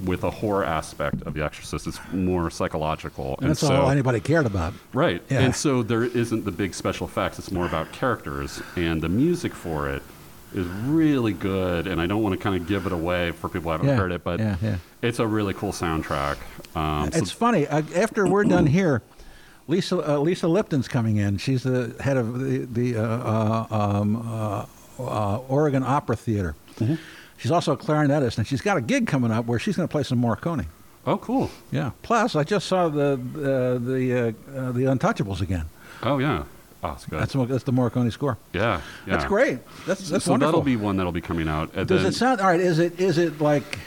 with 0.03 0.23
a 0.23 0.29
horror 0.31 0.63
aspect 0.63 1.21
of 1.23 1.33
The 1.33 1.43
Exorcist, 1.43 1.87
it's 1.87 1.99
more 2.11 2.49
psychological. 2.49 3.35
And 3.41 3.49
that's 3.51 3.59
so, 3.59 3.73
all 3.73 3.89
anybody 3.89 4.19
cared 4.19 4.45
about. 4.45 4.73
Right. 4.93 5.21
Yeah. 5.29 5.41
And 5.41 5.55
so 5.55 5.83
there 5.83 6.03
isn't 6.03 6.45
the 6.45 6.51
big 6.51 6.73
special 6.73 7.07
effects. 7.07 7.39
It's 7.39 7.51
more 7.51 7.65
about 7.65 7.91
characters. 7.91 8.61
And 8.75 9.01
the 9.01 9.09
music 9.09 9.53
for 9.53 9.89
it 9.89 10.01
is 10.53 10.67
really 10.67 11.33
good. 11.33 11.87
And 11.87 12.01
I 12.01 12.07
don't 12.07 12.21
want 12.23 12.33
to 12.33 12.41
kind 12.41 12.55
of 12.55 12.67
give 12.67 12.85
it 12.85 12.91
away 12.91 13.31
for 13.31 13.49
people 13.49 13.63
who 13.63 13.69
haven't 13.71 13.87
Yeah, 13.87 13.95
heard 13.95 14.11
it, 14.11 14.23
but 14.23 14.39
yeah, 14.39 14.57
yeah. 14.61 14.77
it's 15.01 15.19
a 15.19 15.27
really 15.27 15.53
cool 15.53 15.71
soundtrack. 15.71 16.37
Um, 16.75 17.11
so- 17.11 17.17
It's 17.19 17.31
funny. 17.31 17.67
Uh, 17.67 17.81
after 17.95 18.27
we're 18.27 18.43
done 18.43 18.67
here, 18.67 19.01
Lisa 19.67 20.15
uh, 20.15 20.17
Lisa 20.17 20.47
Lipton's 20.47 20.87
coming 20.89 21.17
in. 21.17 21.37
She's 21.37 21.63
the 21.63 21.95
head 22.01 22.17
of 22.17 22.37
the 22.39 22.65
the 22.65 22.97
uh, 22.97 23.01
uh, 23.01 23.67
um, 23.71 24.15
uh, 24.29 24.65
uh, 24.99 25.37
Oregon 25.47 25.83
Opera 25.83 26.17
Theater. 26.17 26.55
Mm-hmm. 26.79 26.95
She's 27.43 27.51
also 27.51 27.73
a 27.73 27.77
clarinetist, 27.77 28.37
and 28.37 28.47
she's 28.47 28.61
got 28.61 28.77
a 28.77 28.81
gig 28.81 29.05
coming 29.05 29.29
up 29.29 29.47
where 29.47 29.59
she's 29.59 29.75
going 29.75 29.85
to 29.85 29.91
play 29.91 30.03
some 30.03 30.17
Morricone. 30.17 30.65
oh, 31.05 31.17
cool. 31.17 31.51
Yeah. 31.73 31.91
Plus, 32.01 32.37
I 32.37 32.45
just 32.45 32.67
saw 32.67 32.87
the 32.87 33.15
uh, 33.15 33.85
the 33.85 34.13
uh, 34.13 34.57
uh, 34.57 34.71
the 34.71 34.83
Untouchables 34.83 35.41
again. 35.41 35.65
Oh, 36.03 36.19
yeah. 36.19 36.45
Oh, 36.81 36.87
that's 36.91 37.05
good. 37.05 37.19
That's 37.19 37.33
that's 37.33 37.63
the 37.65 37.73
Morricone 37.73 38.09
score. 38.13 38.37
yeah, 38.53 38.79
yeah. 39.05 39.17
That's 39.17 39.25
great. 39.25 39.59
That's 39.85 40.09
that's 40.09 40.23
so 40.23 40.31
wonderful. 40.31 40.53
that'll 40.53 40.61
be 40.61 40.77
one 40.77 40.95
that'll 40.95 41.11
be 41.11 41.19
coming 41.19 41.49
out. 41.49 41.73
And 41.75 41.85
Does 41.85 42.03
then, 42.03 42.13
it 42.13 42.15
sound 42.15 42.39
all 42.39 42.47
right? 42.47 42.61
Is 42.61 42.79
it 42.79 42.97
is 42.97 43.17
it 43.17 43.41
like 43.41 43.77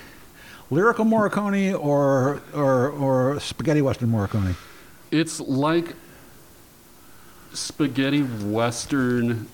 lyrical 0.71 1.07
Morricone 1.07 1.73
or 1.79 2.43
or 2.53 2.91
or 2.91 3.41
spaghetti 3.41 3.81
western 3.81 4.11
Morricone? 4.11 4.55
It's 5.11 5.41
like 5.41 5.95
spaghetti 7.55 8.21
western 8.21 9.49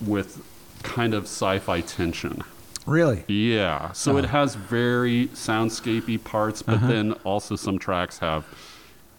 with 0.00 0.44
kind 0.84 1.12
of 1.12 1.24
sci-fi 1.24 1.80
tension. 1.80 2.44
Really? 2.86 3.24
Yeah. 3.28 3.92
So 3.92 4.16
it 4.16 4.24
Uh-huh. 4.24 4.38
has 4.38 4.54
very 4.54 5.28
soundscapey 5.28 6.22
parts, 6.22 6.62
but 6.62 6.76
Uh-huh. 6.76 6.86
then 6.88 7.12
also 7.24 7.56
some 7.56 7.78
tracks 7.78 8.18
have 8.18 8.44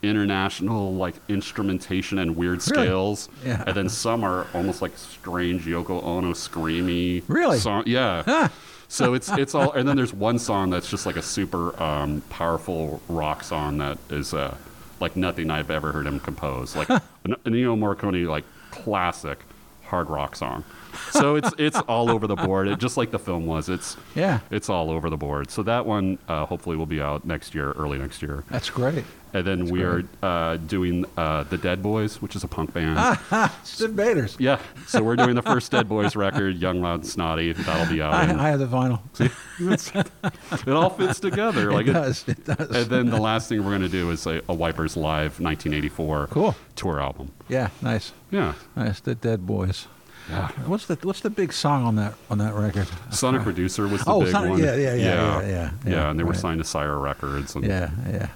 international 0.02 0.94
like 0.96 1.16
instrumentation 1.30 2.20
and 2.20 2.36
weird 2.36 2.62
Really? 2.70 2.86
scales. 2.88 3.30
Yeah. 3.46 3.64
And 3.66 3.76
then 3.76 3.90
some 3.90 4.24
are 4.24 4.48
almost 4.54 4.82
like 4.82 4.92
strange 4.98 5.66
Yoko 5.66 6.04
Ono 6.04 6.34
screamy. 6.34 7.24
Really? 7.28 7.58
Song. 7.60 7.84
Yeah. 7.86 8.24
Huh. 8.26 8.50
So 8.90 9.14
it's 9.16 9.30
it's 9.32 9.56
all, 9.56 9.72
and 9.72 9.88
then 9.88 9.96
there's 9.96 10.14
one 10.14 10.38
song 10.38 10.70
that's 10.70 10.90
just 10.90 11.06
like 11.06 11.16
a 11.16 11.22
super 11.22 11.82
um, 11.82 12.22
powerful 12.30 13.02
rock 13.08 13.44
song 13.44 13.78
that 13.80 13.98
is 14.10 14.34
uh, 14.34 14.56
like 15.00 15.16
nothing 15.16 15.50
I've 15.50 15.72
ever 15.72 15.92
heard 15.92 16.06
him 16.06 16.20
compose, 16.20 16.76
like 16.76 16.90
an 16.90 17.02
Ennio 17.46 17.76
Morricone 17.78 18.28
like 18.28 18.44
classic 18.72 19.40
hard 19.86 20.10
rock 20.10 20.36
song. 20.36 20.64
So 21.12 21.36
it's 21.36 21.50
it's 21.58 21.80
all 21.82 22.10
over 22.10 22.28
the 22.28 22.36
board, 22.36 22.68
it, 22.68 22.80
just 22.80 22.98
like 22.98 23.12
the 23.12 23.20
film 23.20 23.46
was. 23.46 23.70
It's 23.70 23.98
Yeah. 24.16 24.40
it's 24.52 24.70
all 24.70 24.90
over 24.92 25.10
the 25.10 25.18
board. 25.18 25.50
So 25.52 25.64
that 25.64 25.86
one 25.86 26.18
uh, 26.28 26.46
hopefully 26.46 26.76
will 26.78 26.86
be 26.86 27.02
out 27.02 27.26
next 27.26 27.54
year, 27.56 27.72
early 27.72 27.98
next 27.98 28.22
year. 28.22 28.44
That's 28.50 28.70
great. 28.70 29.04
And 29.36 29.48
then 29.48 29.66
we 29.66 29.80
great. 29.82 30.06
are 30.22 30.52
uh, 30.54 30.58
doing 30.58 31.06
uh, 31.18 31.42
the 31.44 31.58
Dead 31.58 31.82
Boys, 31.82 32.22
which 32.22 32.36
is 32.36 32.44
a 32.44 32.48
punk 32.48 32.72
band. 32.72 32.98
Stiv 33.64 33.96
Bators. 33.96 34.36
Yeah, 34.40 34.60
so 34.86 35.02
we're 35.02 35.16
doing 35.16 35.34
the 35.34 35.42
first 35.42 35.72
Dead 35.72 35.90
Boys 35.90 36.16
record, 36.16 36.58
Young, 36.58 36.82
Loud, 36.82 37.00
and 37.00 37.08
Snotty. 37.10 37.52
That'll 37.54 37.92
be 37.92 38.00
out. 38.00 38.30
in- 38.30 38.40
I, 38.40 38.46
I 38.46 38.50
have 38.50 38.60
the 38.60 38.68
vinyl. 38.68 39.00
it 40.68 40.70
all 40.74 40.92
fits 40.92 41.20
together. 41.20 41.72
Like 41.72 41.88
it 41.88 41.94
does. 41.94 42.26
It 42.28 42.46
does. 42.46 42.60
And 42.70 42.86
then 42.92 43.10
the 43.10 43.20
last 43.20 43.50
thing 43.50 43.60
we're 43.64 43.72
going 43.72 43.82
to 43.82 43.90
do 43.90 44.12
is 44.12 44.26
a, 44.28 44.42
a 44.48 44.54
Wipers 44.54 44.96
Live 44.96 45.40
1984 45.40 46.28
Cool. 46.28 46.56
tour 46.76 47.00
album. 47.02 47.32
yeah, 47.50 47.70
nice, 47.82 48.12
Yeah. 48.30 48.54
nice. 48.76 49.00
The 49.00 49.16
Dead 49.16 49.48
Boys. 49.48 49.88
Yeah. 50.30 50.48
What's 50.68 50.86
the 50.86 50.98
What's 51.04 51.20
the 51.20 51.30
big 51.30 51.52
song 51.52 51.84
on 51.84 51.96
that 51.98 52.14
on 52.30 52.38
that 52.38 52.54
record? 52.54 52.88
Sonic 53.12 53.46
Reducer 53.46 53.88
was 53.88 54.04
the 54.04 54.12
Oh, 54.12 54.22
big 54.22 54.32
Sonic- 54.32 54.52
one. 54.52 54.60
yeah, 54.64 54.76
yeah, 54.76 54.94
yeah, 54.94 55.42
yeah, 55.42 55.48
yeah, 55.48 55.72
yeah, 55.86 56.10
and 56.10 56.18
they 56.20 56.24
were 56.24 56.34
signed 56.34 56.60
to 56.60 56.64
Sire 56.64 56.98
Records. 56.98 57.56
And, 57.56 57.66
Yeah, 57.66 57.90
yeah. 58.10 58.28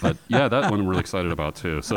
But 0.00 0.16
yeah, 0.28 0.46
that 0.48 0.70
one 0.70 0.80
I'm 0.80 0.86
really 0.86 1.00
excited 1.00 1.32
about 1.32 1.56
too. 1.56 1.82
So 1.82 1.96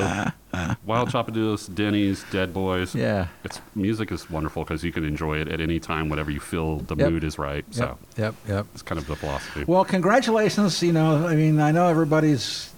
Wild 0.86 1.10
Chopados, 1.10 1.74
Denny's, 1.74 2.24
Dead 2.32 2.54
Boys. 2.54 2.96
Yeah. 2.96 3.28
It's 3.44 3.62
music 3.76 4.12
is 4.12 4.30
wonderful 4.32 4.64
because 4.64 4.84
you 4.84 4.92
can 4.92 5.04
enjoy 5.06 5.38
it 5.40 5.48
at 5.48 5.60
any 5.62 5.80
time, 5.80 6.10
whatever 6.10 6.32
you 6.32 6.40
feel 6.40 6.78
the 6.78 6.96
Yep. 6.96 7.12
mood 7.12 7.24
is 7.24 7.38
right. 7.38 7.66
So 7.72 7.98
Yep, 8.18 8.36
yep, 8.48 8.66
it's 8.74 8.82
kind 8.82 8.98
of 9.00 9.06
the 9.08 9.16
philosophy. 9.16 9.64
Well, 9.68 9.86
congratulations. 9.86 10.82
You 10.82 10.94
know, 10.94 11.28
I 11.28 11.36
mean, 11.36 11.60
I 11.60 11.72
know 11.72 11.88
everybody's 11.88 12.72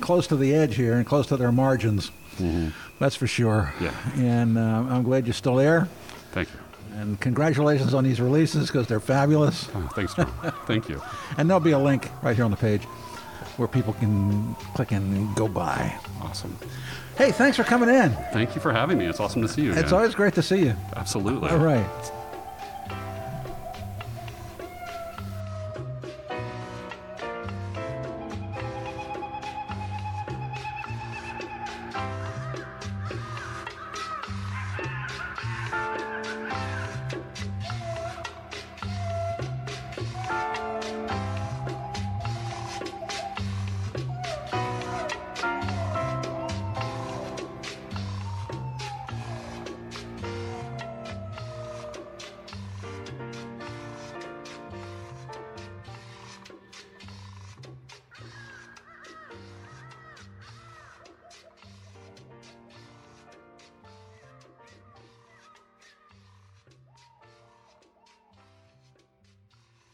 close 0.00 0.26
to 0.28 0.36
the 0.36 0.54
edge 0.54 0.76
here 0.76 0.94
and 0.94 1.04
close 1.06 1.26
to 1.26 1.36
their 1.36 1.52
margins. 1.52 2.10
Mm-hmm. 2.38 2.68
That's 3.00 3.16
for 3.16 3.26
sure. 3.26 3.72
Yeah. 3.80 3.94
And 4.16 4.56
uh, 4.56 4.60
I'm 4.60 5.02
glad 5.02 5.26
you're 5.26 5.34
still 5.34 5.56
there. 5.56 5.88
Thank 6.30 6.48
you. 6.52 6.60
And 7.00 7.18
congratulations 7.18 7.94
on 7.94 8.04
these 8.04 8.20
releases 8.20 8.66
because 8.66 8.86
they're 8.86 9.00
fabulous. 9.00 9.68
Oh, 9.74 9.88
thanks, 9.94 10.14
John. 10.14 10.30
Thank 10.66 10.88
you. 10.88 11.02
And 11.38 11.48
there'll 11.48 11.60
be 11.60 11.70
a 11.70 11.78
link 11.78 12.10
right 12.22 12.36
here 12.36 12.44
on 12.44 12.50
the 12.50 12.56
page 12.56 12.82
where 13.56 13.68
people 13.68 13.94
can 13.94 14.54
click 14.74 14.92
and 14.92 15.34
go 15.34 15.48
by. 15.48 15.96
Awesome. 16.20 16.56
Hey, 17.16 17.32
thanks 17.32 17.56
for 17.56 17.64
coming 17.64 17.88
in. 17.88 18.10
Thank 18.32 18.54
you 18.54 18.60
for 18.60 18.72
having 18.72 18.98
me. 18.98 19.06
It's 19.06 19.20
awesome 19.20 19.40
to 19.42 19.48
see 19.48 19.62
you. 19.62 19.72
It's 19.72 19.92
always 19.92 20.14
great 20.14 20.34
to 20.34 20.42
see 20.42 20.64
you. 20.64 20.76
Absolutely. 20.96 21.48
All 21.50 21.58
right. 21.58 22.12